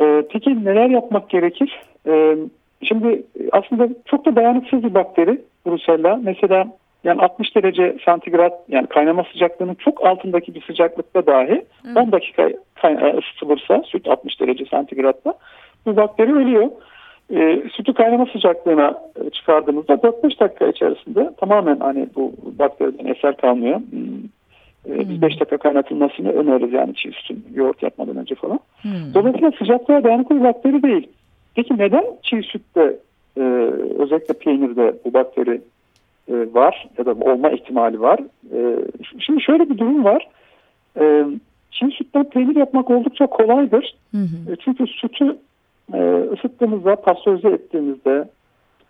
E, 0.00 0.24
peki 0.30 0.64
neler 0.64 0.90
yapmak 0.90 1.30
gerekir? 1.30 1.80
E, 2.06 2.36
şimdi 2.82 3.22
aslında 3.52 3.88
çok 4.04 4.24
da 4.26 4.36
dayanıksız 4.36 4.82
bir 4.82 4.94
bakteri 4.94 5.40
Brusella. 5.66 6.16
Mesela 6.16 6.66
yani 7.04 7.22
60 7.22 7.56
derece 7.56 7.96
santigrat 8.04 8.52
yani 8.68 8.86
kaynama 8.86 9.24
sıcaklığının 9.32 9.74
çok 9.74 10.06
altındaki 10.06 10.54
bir 10.54 10.62
sıcaklıkta 10.62 11.26
dahi 11.26 11.64
Hı. 11.82 12.00
10 12.00 12.12
dakika 12.12 12.50
ısıtılırsa 13.18 13.82
süt 13.86 14.08
60 14.08 14.40
derece 14.40 14.64
santigratta 14.64 15.34
bu 15.86 15.96
bakteri 15.96 16.34
ölüyor. 16.34 16.68
E, 17.30 17.62
sütü 17.76 17.94
kaynama 17.94 18.26
sıcaklığına 18.32 18.94
çıkardığımızda 19.32 19.94
4-5 19.94 20.40
dakika 20.40 20.66
içerisinde 20.66 21.30
tamamen 21.40 21.80
hani 21.80 22.08
bu 22.16 22.32
bakteriden 22.58 23.06
eser 23.06 23.36
kalmıyor. 23.36 23.80
Ee, 24.88 24.98
biz 25.08 25.22
5 25.22 25.32
hmm. 25.32 25.40
dakika 25.40 25.58
kaynatılmasını 25.58 26.32
öneririz 26.32 26.72
yani 26.72 26.94
çiğ 26.94 27.12
sütün 27.12 27.44
yoğurt 27.54 27.82
yapmadan 27.82 28.16
önce 28.16 28.34
falan. 28.34 28.60
Hmm. 28.82 29.14
Dolayısıyla 29.14 29.52
sıcaklığa 29.58 30.04
dayanıklı 30.04 30.36
bir 30.36 30.44
bakteri 30.44 30.82
değil. 30.82 31.08
Peki 31.54 31.78
neden 31.78 32.04
çiğ 32.22 32.42
sütte 32.42 32.96
e, 33.36 33.40
özellikle 33.98 34.34
peynirde 34.34 34.94
bu 35.04 35.14
bakteri 35.14 35.60
e, 36.28 36.34
var 36.54 36.88
ya 36.98 37.06
da 37.06 37.12
olma 37.12 37.50
ihtimali 37.50 38.00
var? 38.00 38.20
E, 38.54 38.76
şimdi 39.18 39.42
şöyle 39.42 39.70
bir 39.70 39.78
durum 39.78 40.04
var. 40.04 40.28
E, 41.00 41.24
çiğ 41.70 41.90
sütten 41.90 42.24
peynir 42.24 42.56
yapmak 42.56 42.90
oldukça 42.90 43.26
kolaydır. 43.26 43.94
Hı 44.10 44.18
E, 44.52 44.56
çünkü 44.64 44.86
sütü 44.86 45.36
e, 45.94 46.28
ısıttığımızda, 46.32 46.96
pastörize 46.96 47.48
ettiğimizde, 47.48 48.28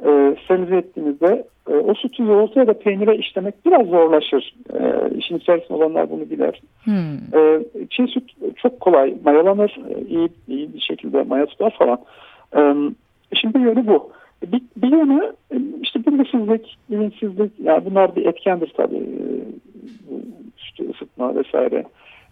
e, 0.05 0.37
sterilize 0.45 0.77
ettiğimizde 0.77 1.45
e, 1.71 1.75
o 1.75 1.95
sütü 1.95 2.23
yoğurta 2.23 2.61
ya 2.61 2.67
da 2.67 2.79
peynire 2.79 3.17
işlemek 3.17 3.55
biraz 3.67 3.87
zorlaşır. 3.87 4.55
E, 4.81 5.11
işin 5.17 5.37
içerisinde 5.37 5.75
olanlar 5.75 6.11
bunu 6.11 6.31
bilir. 6.31 6.63
Hmm. 6.85 7.41
E, 7.41 7.63
çiğ 7.91 8.07
süt 8.07 8.31
çok 8.57 8.81
kolay 8.81 9.15
mayalanır. 9.25 9.79
E, 9.91 10.01
iyi, 10.01 10.29
iyi 10.49 10.75
bir 10.75 10.81
şekilde 10.81 11.23
maya 11.23 11.47
tutar 11.47 11.77
falan. 11.79 11.99
E, 12.57 12.61
şimdi 13.35 13.59
yönü 13.59 13.87
bu. 13.87 14.11
Bir, 14.47 14.63
bir 14.77 14.93
yanı 14.93 15.35
işte 15.83 16.07
bilgisizlik, 16.07 16.77
bilinçsizlik 16.91 17.53
yani 17.63 17.85
bunlar 17.85 18.17
bir 18.17 18.27
etkendir 18.27 18.73
tabii. 18.77 19.07
Bu 20.11 20.21
sütü 20.57 20.91
ısıtma 20.91 21.37
vesaire. 21.37 21.85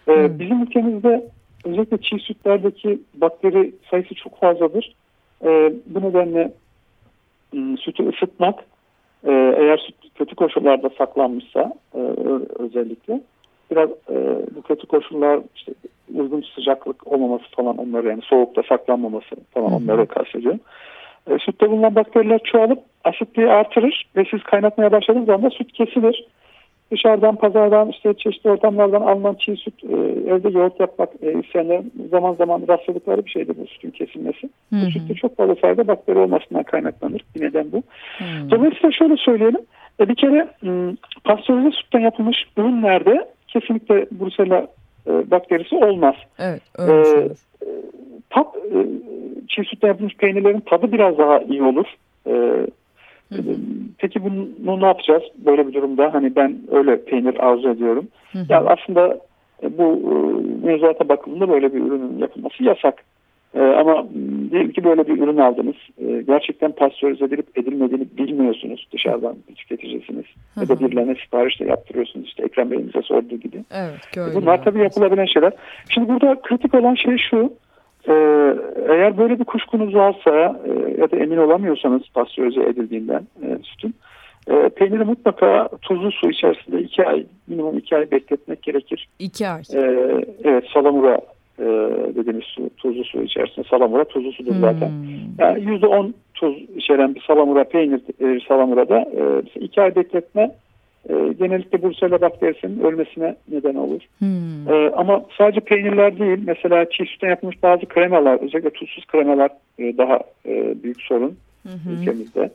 Hmm. 0.04 0.38
Bizim 0.38 0.62
ülkemizde 0.62 1.28
özellikle 1.64 1.98
çiğ 1.98 2.18
sütlerdeki 2.18 3.00
bakteri 3.14 3.72
sayısı 3.90 4.14
çok 4.14 4.40
fazladır. 4.40 4.94
Bu 5.86 6.02
nedenle 6.02 6.52
sütü 7.80 8.08
ısıtmak 8.08 8.64
eğer 9.24 9.78
süt 9.78 9.94
kötü 10.14 10.34
koşullarda 10.34 10.90
saklanmışsa 10.98 11.72
özellikle 12.58 13.20
biraz 13.70 13.90
bu 14.56 14.62
kötü 14.62 14.86
koşullar 14.86 15.40
işte 15.56 15.72
uygun 16.14 16.44
sıcaklık 16.54 17.06
olmaması 17.06 17.44
falan 17.50 17.78
onları 17.78 18.08
yani 18.08 18.22
soğukta 18.22 18.62
saklanmaması 18.62 19.36
falan 19.54 19.72
onları 19.72 20.06
kastediyorum. 20.06 20.60
E, 21.30 21.38
sütte 21.38 21.70
bulunan 21.70 21.94
bakteriler 21.94 22.40
çoğalıp 22.44 22.78
asitliği 23.04 23.48
artırır 23.48 24.08
ve 24.16 24.24
siz 24.30 24.42
kaynatmaya 24.42 24.92
başladığınız 24.92 25.26
zaman 25.26 25.48
süt 25.48 25.72
kesilir. 25.72 26.26
Dışarıdan, 26.90 27.36
pazardan, 27.36 27.88
işte 27.88 28.14
çeşitli 28.14 28.50
ortamlardan 28.50 29.00
alınan 29.00 29.34
çiğ 29.34 29.56
süt, 29.56 29.84
e, 29.84 29.96
evde 30.30 30.58
yoğurt 30.58 30.80
yapmak 30.80 31.08
e, 31.22 31.40
isteyenler 31.40 31.82
zaman 32.10 32.34
zaman 32.34 32.62
rastladıkları 32.68 33.24
bir 33.24 33.30
şeydir 33.30 33.56
bu 33.62 33.66
sütün 33.66 33.90
kesilmesi. 33.90 34.50
Hı 34.70 34.76
hı. 34.76 34.86
Bu 34.86 34.90
sütte 34.90 35.14
çok 35.14 35.36
fazla 35.36 35.54
sayıda 35.54 35.88
bakteri 35.88 36.18
olmasından 36.18 36.62
kaynaklanır. 36.62 37.20
Bir 37.34 37.40
neden 37.40 37.72
bu. 37.72 37.82
Hı. 38.18 38.50
Dolayısıyla 38.50 38.92
şöyle 38.92 39.16
söyleyelim. 39.16 39.60
E, 40.00 40.08
bir 40.08 40.14
kere 40.14 40.48
pastörize 41.24 41.70
sütten 41.70 42.00
yapılmış 42.00 42.44
ürünlerde 42.56 43.28
kesinlikle 43.48 44.06
Brusela 44.20 44.66
e, 45.06 45.30
bakterisi 45.30 45.76
olmaz. 45.76 46.14
Evet, 46.38 46.62
öyle 46.78 47.24
e, 47.62 47.68
tat, 48.30 48.56
e, 48.56 48.78
çiğ 49.48 49.64
sütten 49.64 49.88
yapılmış 49.88 50.14
peynirlerin 50.14 50.60
tadı 50.60 50.92
biraz 50.92 51.18
daha 51.18 51.38
iyi 51.38 51.62
olur. 51.62 51.86
E, 52.26 52.66
Hı 53.32 53.34
hı. 53.34 53.56
Peki 53.98 54.24
bunu 54.24 54.80
ne 54.80 54.86
yapacağız 54.86 55.22
böyle 55.36 55.68
bir 55.68 55.72
durumda? 55.72 56.14
Hani 56.14 56.36
ben 56.36 56.58
öyle 56.70 57.04
peynir 57.04 57.46
arzu 57.46 57.68
ediyorum. 57.68 58.08
Hı 58.32 58.38
hı. 58.38 58.46
Yani 58.48 58.68
aslında 58.68 59.18
bu 59.62 59.82
e, 59.82 60.66
mevzuata 60.66 61.08
bakımında 61.08 61.48
böyle 61.48 61.74
bir 61.74 61.80
ürünün 61.80 62.18
yapılması 62.18 62.64
yasak. 62.64 63.04
Ee, 63.54 63.60
ama 63.60 64.06
diyelim 64.50 64.72
ki 64.72 64.84
böyle 64.84 65.08
bir 65.08 65.22
ürün 65.22 65.36
aldınız. 65.36 65.74
Ee, 65.98 66.22
gerçekten 66.26 66.72
pastörize 66.72 67.24
edilip 67.24 67.58
edilmediğini 67.58 68.06
bilmiyorsunuz. 68.18 68.88
Dışarıdan 68.92 69.36
tüketicisiniz. 69.56 70.24
Hı 70.54 70.60
hı. 70.60 70.64
Ya 70.64 70.68
da 70.68 70.80
birilerine 70.80 71.14
sipariş 71.14 71.60
de 71.60 71.64
yaptırıyorsunuz. 71.64 72.26
İşte 72.26 72.42
Ekrem 72.42 72.70
Bey'in 72.70 72.88
bize 72.88 73.02
sorduğu 73.02 73.36
gibi. 73.36 73.64
Evet, 73.70 74.34
Bunlar 74.34 74.64
tabii 74.64 74.78
yapılabilen 74.78 75.24
şeyler. 75.24 75.52
Şimdi 75.88 76.08
burada 76.08 76.40
kritik 76.42 76.74
olan 76.74 76.94
şey 76.94 77.16
şu. 77.30 77.52
E, 78.08 78.14
eğer 78.88 79.18
böyle 79.18 79.38
bir 79.38 79.44
kuşkunuz 79.44 79.94
varsa 79.94 80.60
e, 80.66 81.00
ya 81.00 81.10
da 81.10 81.16
emin 81.16 81.36
olamıyorsanız 81.36 82.02
pastörize 82.14 82.62
edildiğinden 82.62 83.22
e, 83.42 83.58
sütün 83.62 83.94
e, 84.50 84.68
peyniri 84.68 85.04
mutlaka 85.04 85.68
tuzlu 85.82 86.12
su 86.12 86.30
içerisinde 86.30 86.80
iki 86.80 87.06
ay 87.06 87.26
minimum 87.46 87.78
iki 87.78 87.96
ay 87.96 88.10
bekletmek 88.10 88.62
gerekir. 88.62 89.08
İki 89.18 89.48
ay. 89.48 89.62
E, 89.74 89.80
evet 90.44 90.64
salamura 90.74 91.20
e, 91.58 91.64
dediğimiz 92.14 92.44
su, 92.44 92.70
tuzlu 92.76 93.04
su 93.04 93.22
içerisinde 93.22 93.66
salamura 93.70 94.04
tuzlu 94.04 94.32
sudur 94.32 94.54
hmm. 94.54 94.60
zaten. 94.60 94.90
Yani 95.38 95.64
%10 95.64 96.12
tuz 96.34 96.56
içeren 96.76 97.14
bir 97.14 97.20
salamura 97.20 97.64
peynir 97.64 98.00
e, 98.20 98.40
salamurada 98.48 98.98
e, 98.98 99.42
iki 99.60 99.82
ay 99.82 99.96
bekletme 99.96 100.50
e, 101.08 101.32
genellikle 101.38 101.82
Bursela 101.82 102.20
bakterisinin 102.20 102.80
ölmesine 102.80 103.36
neden 103.48 103.74
olur. 103.74 104.00
Hmm. 104.18 104.72
E, 104.72 104.90
ama 104.96 105.24
sadece 105.38 105.60
peynirler 105.60 106.18
değil 106.18 106.38
mesela 106.46 106.90
çiğ 106.90 107.04
sütten 107.04 107.28
yapılmış 107.28 107.62
bazı 107.62 107.86
kremalar 107.86 108.40
özellikle 108.42 108.70
tuzsuz 108.70 109.06
kremalar 109.06 109.50
e, 109.78 109.98
daha 109.98 110.20
e, 110.46 110.82
büyük 110.82 111.00
sorun 111.00 111.36
hmm. 111.62 111.92
ülkemizde. 111.92 112.50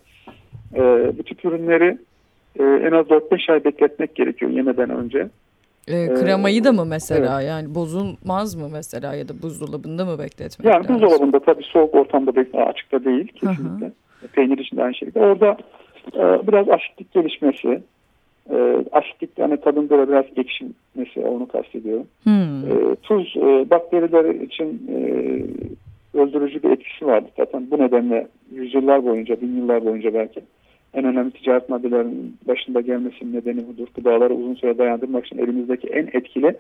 E, 0.76 0.82
bu 1.18 1.24
tip 1.24 1.46
ürünleri 1.46 1.98
e, 2.60 2.64
en 2.64 2.92
az 2.92 3.06
4-5 3.06 3.52
ay 3.52 3.64
bekletmek 3.64 4.16
gerekiyor 4.16 4.52
yemeden 4.52 4.90
önce. 4.90 5.28
E, 5.88 6.14
kremayı 6.14 6.64
da 6.64 6.72
mı 6.72 6.86
mesela 6.86 7.42
evet. 7.42 7.50
yani 7.50 7.76
bozulmaz 7.76 8.56
mı 8.56 8.70
mesela 8.72 9.16
ya 9.16 9.30
da 9.30 9.42
buzdolabında 9.42 10.06
mı 10.06 10.20
bekletmek 10.20 10.74
Yani 10.74 10.84
lazım? 10.84 10.96
buzdolabında 10.96 11.40
tabii 11.40 11.64
soğuk 11.64 11.96
ortamda 11.96 12.36
bekle 12.36 12.64
açıkta 12.64 13.06
değil 13.06 13.28
kesinlikle. 13.28 13.86
Hı-hı. 13.86 14.28
Peynir 14.34 14.58
için 14.58 14.78
de 14.78 14.84
aynı 14.84 14.96
şekilde. 14.96 15.20
Orada 15.20 15.58
e, 16.16 16.48
biraz 16.48 16.70
asitlik 16.70 17.14
gelişmesi, 17.14 17.82
e, 18.52 18.86
asitlik 18.92 19.30
yani 19.38 19.58
tadında 19.58 19.98
da 19.98 20.10
biraz 20.10 20.26
ekşimesi 20.36 21.20
onu 21.20 21.48
kastediyorum. 21.48 22.08
Hmm. 22.24 22.72
E, 22.72 22.96
tuz 22.96 23.34
e, 23.38 23.70
bakteriler 23.70 24.36
için 24.36 24.82
e, 24.90 24.98
öldürücü 26.18 26.64
bir 26.64 26.70
etkisi 26.70 27.06
vardı 27.06 27.28
zaten. 27.38 27.72
Bu 27.72 27.80
nedenle 27.80 28.28
yüzyıllar 28.52 29.06
boyunca, 29.06 29.42
bin 29.42 29.58
yıllar 29.58 29.86
boyunca 29.86 30.14
belki 30.14 30.42
en 30.94 31.06
önemli 31.06 31.32
ticaret 31.32 31.70
maddelerinin 31.70 32.38
başında 32.48 32.82
gelmesinin 32.82 33.34
nedeni 33.34 33.68
budur. 33.68 33.88
Gıdaları 33.96 34.34
uzun 34.34 34.56
süre 34.56 34.78
dayandırmak 34.78 35.26
için 35.26 35.38
elimizdeki 35.38 35.88
en 35.88 36.10
etkili 36.14 36.56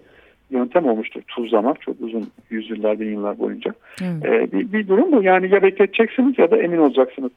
yöntem 0.52 0.86
olmuştur 0.86 1.22
tuzlamak 1.28 1.82
çok 1.82 1.96
uzun 2.02 2.28
yüzyıllar, 2.50 3.00
bin 3.00 3.12
yıllar 3.12 3.40
boyunca. 3.40 3.74
Hmm. 4.00 4.26
Ee, 4.26 4.52
bir, 4.52 4.74
bir 4.74 4.88
durum 4.88 5.12
bu. 5.12 5.24
Yani 5.24 5.54
ya 5.54 5.64
bekleteceksiniz 5.64 6.40
ya 6.40 6.52
da 6.52 6.58
emin 6.58 6.78
olacaksınız. 6.78 7.32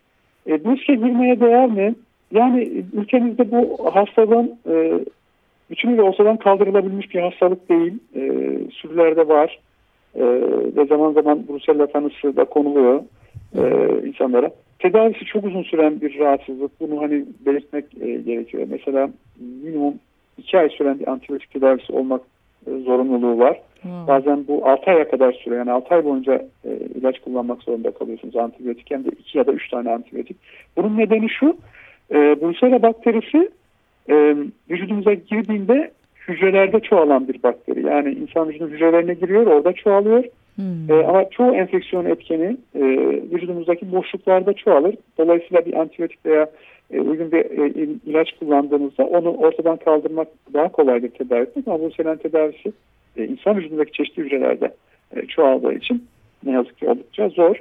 E, 0.47 0.65
bu 0.65 0.77
riske 0.77 0.95
girmeye 0.95 1.41
değer 1.41 1.67
mi? 1.67 1.95
Yani 2.33 2.85
ülkemizde 2.93 3.51
bu 3.51 3.91
hastalığın 3.95 4.59
e, 4.69 5.01
bütünüyle 5.71 6.03
ortadan 6.03 6.37
kaldırılabilmiş 6.37 7.15
bir 7.15 7.21
hastalık 7.21 7.69
değil. 7.69 7.95
E, 8.15 8.21
sürülerde 8.71 9.29
var. 9.29 9.59
E, 10.15 10.25
ve 10.77 10.87
zaman 10.87 11.12
zaman 11.12 11.49
Brusella 11.49 11.87
tanısı 11.87 12.37
da 12.37 12.45
konuluyor 12.45 13.03
e, 13.55 13.62
insanlara. 14.09 14.51
Tedavisi 14.79 15.25
çok 15.25 15.45
uzun 15.45 15.62
süren 15.62 16.01
bir 16.01 16.19
rahatsızlık. 16.19 16.81
Bunu 16.81 17.03
hani 17.03 17.25
belirtmek 17.47 17.85
e, 18.01 18.15
gerekiyor. 18.15 18.67
Mesela 18.71 19.11
minimum 19.62 19.95
iki 20.39 20.59
ay 20.59 20.69
süren 20.69 20.99
bir 20.99 21.09
antibiyotik 21.09 21.51
tedavisi 21.51 21.93
olmak 21.93 22.21
e, 22.67 22.71
zorunluluğu 22.71 23.39
var. 23.39 23.61
Hmm. 23.83 24.07
Bazen 24.07 24.47
bu 24.49 24.67
6 24.69 24.91
aya 24.91 25.09
kadar 25.09 25.33
sürüyor. 25.33 25.59
Yani 25.59 25.71
6 25.71 25.95
ay 25.95 26.05
boyunca 26.05 26.35
e, 26.65 26.71
ilaç 26.95 27.19
kullanmak 27.19 27.62
zorunda 27.62 27.91
kalıyorsunuz 27.91 28.37
antibiyotik. 28.37 28.91
Hem 28.91 29.05
de 29.05 29.09
2 29.09 29.39
ya 29.39 29.47
da 29.47 29.53
3 29.53 29.71
tane 29.71 29.91
antibiyotik. 29.91 30.37
Bunun 30.77 30.99
nedeni 30.99 31.31
şu. 31.31 31.57
E, 32.11 32.16
Brucella 32.40 32.83
bakterisi 32.83 33.51
e, 34.09 34.37
vücudumuza 34.71 35.14
girdiğinde 35.14 35.90
hücrelerde 36.29 36.81
çoğalan 36.81 37.29
bir 37.29 37.42
bakteri. 37.42 37.87
Yani 37.87 38.12
insan 38.12 38.49
vücudun 38.49 38.71
hücrelerine 38.71 39.14
giriyor, 39.14 39.47
orada 39.47 39.73
çoğalıyor. 39.73 40.25
Hmm. 40.57 40.90
E, 40.90 41.05
ama 41.05 41.31
çoğu 41.31 41.55
enfeksiyon 41.55 42.05
etkeni 42.05 42.57
e, 42.75 42.81
vücudumuzdaki 43.33 43.92
boşluklarda 43.92 44.53
çoğalır. 44.53 44.95
Dolayısıyla 45.19 45.66
bir 45.66 45.81
antibiyotik 45.81 46.27
veya 46.27 46.47
e, 46.90 47.01
uygun 47.01 47.33
bir 47.33 47.38
e, 47.38 47.88
ilaç 48.07 48.33
kullandığınızda 48.38 49.05
onu 49.05 49.31
ortadan 49.31 49.77
kaldırmak 49.77 50.29
daha 50.55 50.69
kolaydır 50.69 51.09
tedavi 51.09 51.40
etmek. 51.40 51.69
Ama 51.69 51.81
bu 51.81 51.90
selen 51.90 52.16
tedavisi 52.16 52.73
e, 53.16 53.25
insan 53.25 53.57
vücudundaki 53.57 53.92
çeşitli 53.92 54.23
hücrelerde 54.23 54.75
e, 55.16 55.27
çoğaldığı 55.27 55.73
için 55.73 56.05
ne 56.45 56.53
yazık 56.53 56.79
ki 56.79 56.88
oldukça 56.88 57.29
zor. 57.29 57.57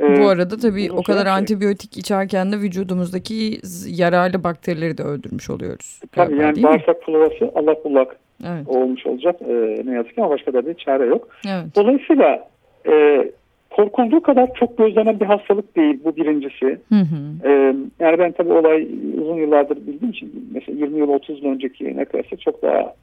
E, 0.00 0.20
bu 0.20 0.28
arada 0.28 0.56
tabii 0.56 0.92
o 0.92 1.02
kadar 1.02 1.24
şey. 1.24 1.32
antibiyotik 1.32 1.96
içerken 1.96 2.52
de 2.52 2.56
vücudumuzdaki 2.56 3.60
yararlı 3.86 4.44
bakterileri 4.44 4.98
de 4.98 5.02
öldürmüş 5.02 5.50
oluyoruz. 5.50 6.00
Tabii 6.12 6.36
galiba, 6.36 6.42
yani 6.46 6.62
bağırsak 6.62 6.96
floması 7.06 7.50
Allah 7.54 7.74
bullak 7.84 8.16
evet. 8.44 8.68
olmuş 8.68 9.06
olacak. 9.06 9.36
E, 9.42 9.82
ne 9.84 9.94
yazık 9.94 10.14
ki 10.14 10.22
ama 10.22 10.30
başka 10.30 10.52
da 10.52 10.66
bir 10.66 10.74
çare 10.74 11.06
yok. 11.06 11.28
Evet. 11.46 11.64
Dolayısıyla 11.76 12.48
e, 12.88 13.24
korkulduğu 13.70 14.22
kadar 14.22 14.54
çok 14.54 14.78
gözlenen 14.78 15.20
bir 15.20 15.26
hastalık 15.26 15.76
değil 15.76 16.00
bu 16.04 16.16
birincisi. 16.16 16.78
Hı 16.88 16.94
hı. 16.94 17.48
E, 17.48 17.50
yani 18.00 18.18
ben 18.18 18.32
tabii 18.32 18.52
olay 18.52 18.88
uzun 19.22 19.36
yıllardır 19.36 19.76
bildiğim 19.76 20.10
için 20.10 20.50
mesela 20.54 20.78
20 20.78 20.98
yıl 20.98 21.08
30 21.08 21.42
yıl 21.42 21.50
önceki 21.50 21.96
ne 21.96 22.04
kıyasla 22.04 22.36
çok 22.36 22.62
daha 22.62 22.94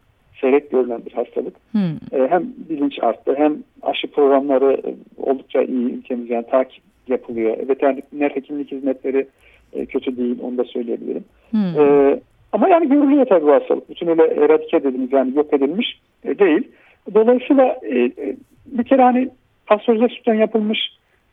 seyrek 0.42 0.72
görülen 0.72 1.06
bir 1.06 1.12
hastalık. 1.12 1.56
Hı. 1.72 2.18
E, 2.18 2.28
hem 2.28 2.54
bilinç 2.70 3.04
arttı 3.04 3.36
hem 3.38 3.58
aşı 3.82 4.12
programları 4.12 4.82
oldukça 5.18 5.62
iyi 5.62 5.94
ülkemiz 5.94 6.30
yani 6.30 6.46
takip 6.52 6.87
yapılıyor. 7.10 7.58
Veteriner 7.70 8.30
hekimlik 8.30 8.72
hizmetleri 8.72 9.28
e, 9.74 9.86
kötü 9.86 10.18
değil 10.18 10.40
onu 10.42 10.58
da 10.58 10.64
söyleyebilirim. 10.64 11.24
Hmm. 11.52 11.80
E, 11.80 12.20
ama 12.52 12.70
yani 12.70 12.90
görülüyor 12.90 13.26
tabii 13.26 13.46
bu 13.46 13.52
hastalık. 13.52 13.90
Bütün 13.90 14.08
öyle 14.08 14.24
eradike 14.24 14.78
edilmiş 14.78 15.14
yani 15.14 15.36
yok 15.36 15.54
edilmiş 15.54 16.00
e, 16.24 16.40
değil. 16.40 16.68
Dolayısıyla 17.14 17.80
e, 17.84 18.00
e, 18.00 18.36
bir 18.66 18.84
kere 18.84 19.02
hani 19.02 19.30
pastörize 19.66 20.08
sütten 20.08 20.34
yapılmış 20.34 20.80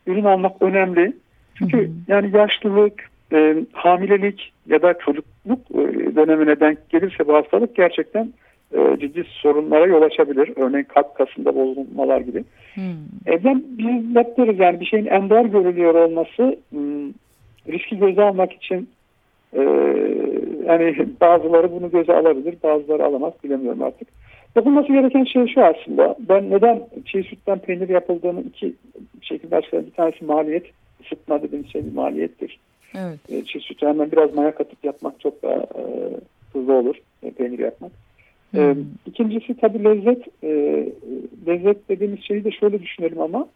ürün 0.07 0.23
almak 0.23 0.61
önemli. 0.61 1.13
Çünkü 1.57 1.87
hmm. 1.87 1.93
yani 2.07 2.37
yaşlılık, 2.37 3.09
e, 3.33 3.55
hamilelik 3.73 4.53
ya 4.67 4.81
da 4.81 4.93
çocukluk 4.93 5.59
e, 5.71 6.15
dönemine 6.15 6.59
denk 6.59 6.89
gelirse 6.89 7.27
bu 7.27 7.33
hastalık 7.33 7.75
gerçekten 7.75 8.33
e, 8.73 8.97
ciddi 8.99 9.23
sorunlara 9.23 9.85
yol 9.85 10.01
açabilir. 10.01 10.53
Örneğin 10.55 10.83
kalp 10.83 11.15
kasında 11.15 11.55
bozulmalar 11.55 12.21
gibi. 12.21 12.43
Hmm. 12.73 12.83
Evden 13.25 13.63
biz 13.67 14.15
hep 14.15 14.37
deriz 14.37 14.59
yani 14.59 14.79
bir 14.79 14.85
şeyin 14.85 15.05
ender 15.05 15.45
görülüyor 15.45 15.95
olması 15.95 16.57
hmm, 16.69 17.09
riski 17.67 17.97
göze 17.97 18.21
almak 18.21 18.53
için 18.53 18.89
e, 19.53 19.61
yani 20.65 20.95
bazıları 21.21 21.71
bunu 21.71 21.91
göze 21.91 22.13
alabilir, 22.13 22.55
bazıları 22.63 23.05
alamaz 23.05 23.33
bilemiyorum 23.43 23.83
artık. 23.83 24.07
Yapılması 24.55 24.87
gereken 24.87 25.23
şey 25.23 25.47
şu 25.47 25.63
aslında. 25.63 26.15
Ben 26.19 26.49
neden 26.49 26.83
çiğ 27.05 27.23
sütten 27.23 27.59
peynir 27.59 27.89
yapıldığını 27.89 28.41
iki 28.41 28.73
şekilde 29.21 29.55
açıklarım. 29.55 29.85
Bir 29.85 29.91
tanesi 29.91 30.25
maliyet, 30.25 30.65
ısıtma 31.01 31.41
dediğimiz 31.41 31.71
şey 31.71 31.85
bir 31.85 31.93
maliyettir. 31.93 32.59
Evet. 32.97 33.19
E, 33.29 33.45
çiğ 33.45 33.59
sütü 33.59 33.85
hemen 33.85 34.11
biraz 34.11 34.35
maya 34.35 34.55
katıp 34.55 34.85
yapmak 34.85 35.19
çok 35.19 35.43
daha 35.43 35.55
e, 35.55 35.83
hızlı 36.53 36.73
olur 36.73 36.95
e, 37.23 37.31
peynir 37.31 37.59
yapmak. 37.59 37.91
E, 38.55 38.73
Hmm. 38.73 38.83
ikincisi 39.05 39.57
tabii 39.57 39.83
lezzet. 39.83 40.23
E, 40.43 40.49
lezzet 41.47 41.89
dediğimiz 41.89 42.23
şeyi 42.23 42.43
de 42.43 42.51
şöyle 42.51 42.81
düşünelim 42.81 43.21
ama 43.21 43.47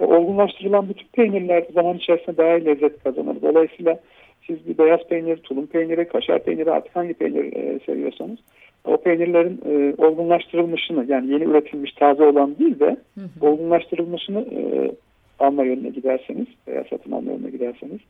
e, 0.00 0.04
olgunlaştırılan 0.04 0.88
bütün 0.88 1.06
peynirler 1.12 1.64
zaman 1.74 1.96
içerisinde 1.96 2.36
daha 2.36 2.58
iyi 2.58 2.64
lezzet 2.64 3.02
kazanır. 3.02 3.36
Dolayısıyla 3.42 4.00
siz 4.46 4.66
bir 4.68 4.78
beyaz 4.78 5.00
peynir, 5.08 5.36
tulum 5.36 5.66
peyniri, 5.66 6.08
kaşar 6.08 6.42
peyniri 6.44 6.70
artık 6.70 6.96
hangi 6.96 7.14
peynir 7.14 7.52
e, 7.52 7.78
seviyorsanız 7.86 8.38
o 8.84 8.96
peynirlerin 8.96 9.60
e, 9.66 9.94
olgunlaştırılmışını 10.04 11.04
yani 11.08 11.32
yeni 11.32 11.44
üretilmiş 11.44 11.92
taze 11.92 12.22
olan 12.24 12.58
değil 12.58 12.80
de 12.80 12.96
Hı 13.14 13.20
hı. 13.20 13.46
olgunlaştırılmışını 13.46 14.40
e, 14.40 14.90
alma 15.38 15.64
yönüne 15.64 15.88
giderseniz 15.88 16.46
veya 16.68 16.84
satın 16.90 17.12
alma 17.12 17.32
yönüne 17.32 17.50
giderseniz 17.50 18.00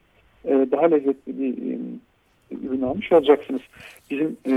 e, 0.45 0.67
daha 0.71 0.87
lezzetli 0.87 1.39
bir 1.39 1.57
ürün 2.51 2.83
almış 2.83 3.13
olacaksınız. 3.13 3.61
Bizim 4.11 4.37
e, 4.47 4.53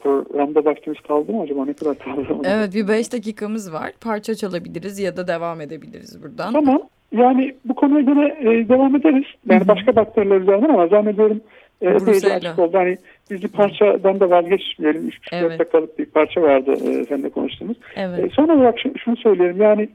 programda 0.00 0.64
vaktimiz 0.64 1.00
kaldı 1.00 1.32
mı 1.32 1.42
acaba 1.42 1.64
ne 1.64 1.72
kadar 1.72 1.98
kaldı? 1.98 2.26
Evet 2.44 2.74
bir 2.74 2.88
beş 2.88 3.12
dakikamız 3.12 3.72
var. 3.72 3.92
Parça 4.00 4.34
çalabiliriz 4.34 4.98
ya 4.98 5.16
da 5.16 5.28
devam 5.28 5.60
edebiliriz 5.60 6.22
buradan. 6.22 6.52
Tamam. 6.52 6.82
Yani 7.12 7.54
bu 7.64 7.74
konuya 7.74 8.00
göre 8.00 8.36
e, 8.40 8.68
devam 8.68 8.96
ederiz. 8.96 9.24
Yani 9.50 9.60
Hı 9.60 9.64
hı. 9.64 9.68
başka 9.68 9.96
bakteriler 9.96 10.40
üzerinden 10.40 10.68
ama 10.68 10.86
zannediyorum 10.86 11.40
e, 11.82 11.88
açık 11.88 12.58
oldu. 12.58 12.76
Hani 12.78 12.96
biz 13.30 13.42
bir 13.42 13.48
parçadan 13.48 14.20
da 14.20 14.30
vazgeçmeyelim. 14.30 15.08
3,5 15.08 15.12
Evet. 15.32 15.58
dakikalık 15.58 15.98
bir 15.98 16.04
parça 16.06 16.42
vardı 16.42 16.72
e, 16.72 17.04
seninle 17.04 17.28
konuştuğumuz. 17.30 17.76
Evet. 17.96 18.24
E, 18.24 18.28
son 18.28 18.48
olarak 18.48 18.78
şu- 18.80 18.98
şunu 18.98 19.16
söyleyelim. 19.16 19.62
Yani 19.62 19.88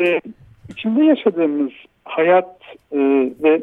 e, 0.00 0.20
içinde 0.70 1.04
yaşadığımız 1.04 1.72
hayat 2.04 2.58
e, 2.92 2.98
ve 3.42 3.62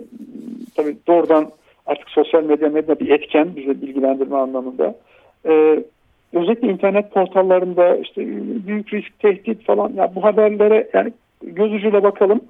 tabii 0.76 0.96
doğrudan 1.08 1.52
artık 1.90 2.10
sosyal 2.10 2.44
medya 2.44 2.70
medya 2.70 3.00
bir 3.00 3.10
etken 3.10 3.56
bize 3.56 3.82
bilgilendirme 3.82 4.38
anlamında. 4.38 4.96
E, 5.46 5.84
özellikle 6.34 6.68
internet 6.68 7.12
portallarında 7.12 7.96
işte 7.96 8.22
büyük 8.68 8.94
risk, 8.94 9.20
tehdit 9.20 9.66
falan 9.66 9.94
ya 9.94 10.16
bu 10.16 10.24
haberlere 10.24 10.90
yani 10.94 11.14
göz 11.44 11.74
ucuyla 11.74 12.04
bakalım 12.04 12.42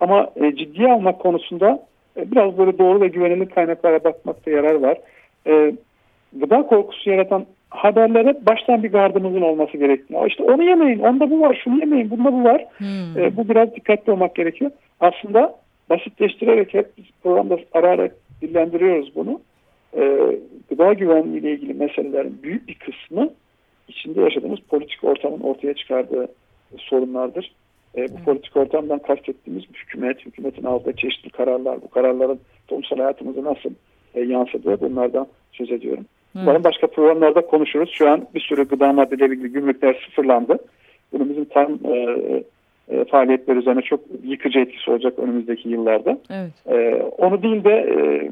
ama 0.00 0.30
e, 0.36 0.56
ciddiye 0.56 0.92
almak 0.92 1.18
konusunda 1.20 1.82
e, 2.16 2.30
biraz 2.30 2.58
böyle 2.58 2.78
doğru 2.78 3.00
ve 3.00 3.08
güvenilir 3.08 3.46
kaynaklara 3.46 4.04
bakmakta 4.04 4.50
yarar 4.50 4.74
var. 4.74 4.98
E, 5.46 5.72
gıda 6.32 6.62
korkusu 6.62 7.10
yaratan 7.10 7.46
haberlere 7.70 8.46
baştan 8.46 8.82
bir 8.82 8.92
gardımızın 8.92 9.42
olması 9.42 9.76
gerekiyor. 9.76 10.26
İşte 10.26 10.42
onu 10.42 10.62
yemeyin, 10.62 10.98
onda 10.98 11.30
bu 11.30 11.40
var, 11.40 11.60
şunu 11.64 11.80
yemeyin, 11.80 12.10
bunda 12.10 12.32
bu 12.32 12.44
var. 12.44 12.64
Hmm. 12.78 13.22
E, 13.22 13.36
bu 13.36 13.48
biraz 13.48 13.74
dikkatli 13.74 14.12
olmak 14.12 14.34
gerekiyor. 14.34 14.70
Aslında 15.00 15.54
basitleştirerek 15.90 16.74
hep 16.74 16.86
programda 17.22 17.58
ara 17.72 17.88
ara 17.88 18.08
dillendiriyoruz 18.42 19.14
bunu. 19.14 19.40
E, 19.96 20.18
gıda 20.70 20.92
güvenliği 20.92 21.40
ile 21.40 21.52
ilgili 21.52 21.74
meselelerin 21.74 22.40
büyük 22.42 22.68
bir 22.68 22.74
kısmı 22.74 23.30
içinde 23.88 24.20
yaşadığımız 24.20 24.60
politik 24.60 25.04
ortamın 25.04 25.40
ortaya 25.40 25.74
çıkardığı 25.74 26.28
sorunlardır. 26.76 27.52
E, 27.96 27.98
bu 27.98 28.00
Evet. 28.00 28.24
politik 28.24 28.56
ortamdan 28.56 28.98
kastettiğimiz 28.98 29.64
hükümet, 29.74 30.26
hükümetin 30.26 30.64
aldığı 30.64 30.92
çeşitli 30.92 31.30
kararlar, 31.30 31.82
bu 31.82 31.88
kararların 31.88 32.40
toplumsal 32.68 32.96
hayatımıza 32.96 33.44
nasıl 33.44 33.70
e, 34.14 34.20
yansıdığı 34.20 34.80
bunlardan 34.80 35.26
söz 35.52 35.72
ediyorum. 35.72 36.04
Hmm. 36.32 36.42
Umarım 36.42 36.64
başka 36.64 36.86
programlarda 36.86 37.40
konuşuruz. 37.40 37.90
Şu 37.92 38.08
an 38.10 38.26
bir 38.34 38.40
sürü 38.40 38.68
gıda 38.68 38.92
maddeleri 38.92 39.34
ilgili 39.34 39.48
gümrükler 39.48 40.02
sıfırlandı. 40.06 40.58
Bunun 41.12 41.30
bizim 41.30 41.44
tarım 41.44 41.80
e, 41.84 42.42
e, 42.90 43.04
faaliyetler 43.04 43.56
üzerine 43.56 43.82
çok 43.82 44.00
yıkıcı 44.24 44.58
etkisi 44.58 44.90
olacak 44.90 45.18
önümüzdeki 45.18 45.68
yıllarda. 45.68 46.18
Evet. 46.30 46.52
E, 46.66 47.02
onu 47.02 47.42
değil 47.42 47.64
de 47.64 47.70
e, 47.70 48.30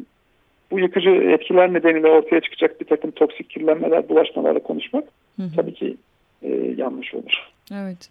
bu 0.70 0.78
yıkıcı 0.80 1.10
etkiler 1.10 1.72
nedeniyle 1.72 2.08
ortaya 2.08 2.40
çıkacak 2.40 2.80
bir 2.80 2.86
takım 2.86 3.10
toksik 3.10 3.50
kirlenmeler, 3.50 4.08
bulaşmalarla 4.08 4.58
konuşmak 4.58 5.04
Hı 5.36 5.42
hı. 5.42 5.48
tabii 5.56 5.74
ki 5.74 5.96
e, 6.42 6.74
yanlış 6.76 7.14
olur. 7.14 7.50
Evet. 7.74 8.10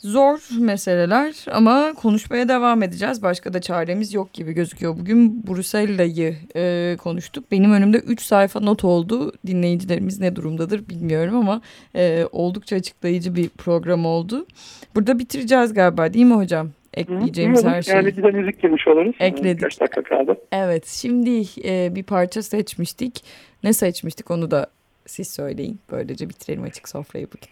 Zor 0.00 0.48
meseleler 0.60 1.44
ama 1.52 1.92
konuşmaya 1.94 2.48
devam 2.48 2.82
edeceğiz. 2.82 3.22
Başka 3.22 3.52
da 3.52 3.60
çaremiz 3.60 4.14
yok 4.14 4.32
gibi 4.32 4.52
gözüküyor. 4.52 4.96
Bugün 4.98 5.46
Brusella'yı 5.46 6.36
e, 6.56 6.96
konuştuk. 6.96 7.44
Benim 7.52 7.72
önümde 7.72 7.98
3 7.98 8.22
sayfa 8.22 8.60
not 8.60 8.84
oldu. 8.84 9.32
Dinleyicilerimiz 9.46 10.20
ne 10.20 10.36
durumdadır 10.36 10.88
bilmiyorum 10.88 11.36
ama 11.36 11.60
e, 11.96 12.24
oldukça 12.32 12.76
açıklayıcı 12.76 13.34
bir 13.34 13.48
program 13.48 14.06
oldu. 14.06 14.46
Burada 14.94 15.18
bitireceğiz 15.18 15.74
galiba 15.74 16.12
değil 16.12 16.26
mi 16.26 16.34
hocam? 16.34 16.70
Ekleyeceğimiz 16.94 17.64
Hı, 17.64 17.68
her 17.68 17.82
şeyi. 17.82 17.96
Yani 17.96 18.16
bir 18.16 18.22
de 18.22 18.30
müzik 18.30 18.62
girmiş 18.62 18.88
oluruz. 18.88 19.16
Ekledik. 19.20 19.62
Kaç 19.62 19.80
dakika 19.80 20.02
kaldı. 20.02 20.36
Evet 20.52 20.86
şimdi 20.86 21.42
e, 21.64 21.94
bir 21.94 22.02
parça 22.02 22.42
seçmiştik. 22.42 23.24
Ne 23.64 23.72
seçmiştik 23.72 24.30
onu 24.30 24.50
da 24.50 24.66
siz 25.06 25.28
söyleyin. 25.30 25.80
Böylece 25.92 26.28
bitirelim 26.28 26.62
açık 26.62 26.88
sofrayı 26.88 27.26
bugün. 27.26 27.48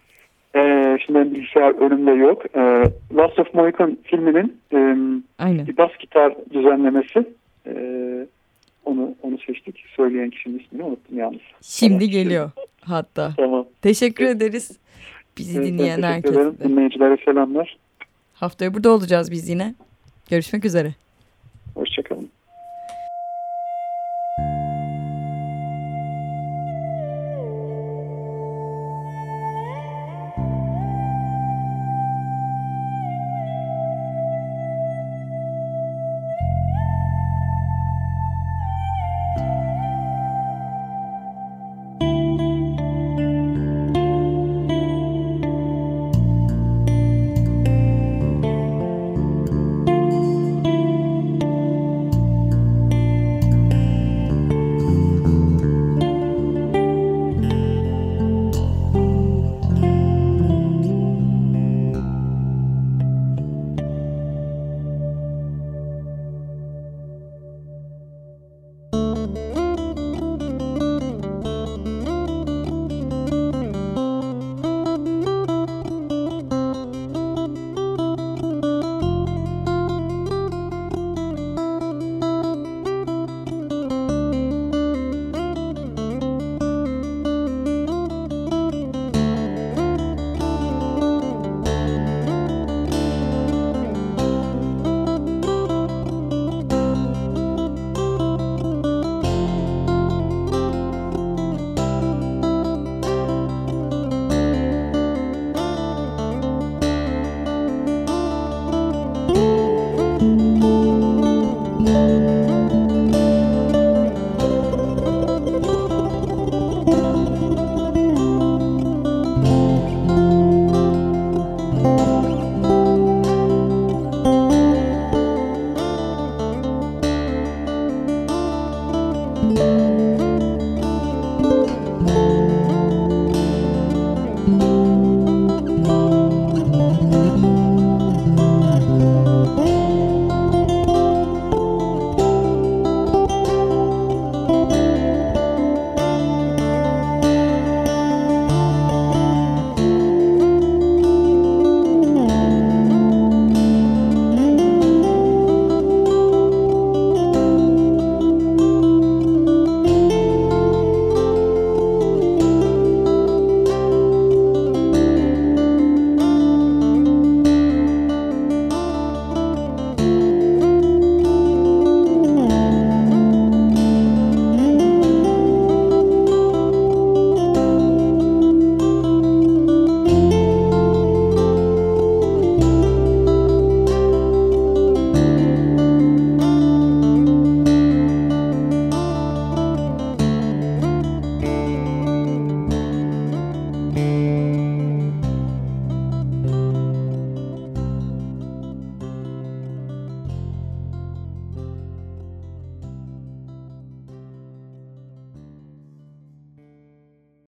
Ee, 0.55 0.88
benim 1.15 1.33
bilgisayar 1.35 1.71
önümde 1.75 2.11
yok. 2.11 2.41
Ee, 2.55 2.83
Last 3.15 3.39
of 3.39 3.53
Mohican 3.53 3.97
filminin 4.03 4.57
e, 4.73 4.77
Aynen. 5.39 5.67
bir 5.67 5.77
bas 5.77 5.91
gitar 5.99 6.33
düzenlemesi. 6.53 7.25
Ee, 7.67 8.27
onu 8.85 9.15
onu 9.23 9.37
seçtik. 9.47 9.83
Söyleyen 9.95 10.29
kişinin 10.29 10.59
ismini 10.59 10.83
unuttum 10.83 11.17
yalnız. 11.17 11.41
Şimdi 11.61 11.93
Tamam. 11.99 12.11
geliyor 12.11 12.51
hatta. 12.81 13.33
Tamam. 13.37 13.65
Teşekkür 13.81 14.25
ederiz. 14.25 14.77
Bizi 15.37 15.57
Evet, 15.57 15.67
dinleyen 15.67 16.01
herkese. 16.01 16.51
Dinleyicilere 16.63 17.17
selamlar. 17.25 17.77
Haftaya 18.33 18.73
burada 18.73 18.89
olacağız 18.91 19.31
biz 19.31 19.49
yine. 19.49 19.75
Görüşmek 20.29 20.65
üzere. 20.65 20.93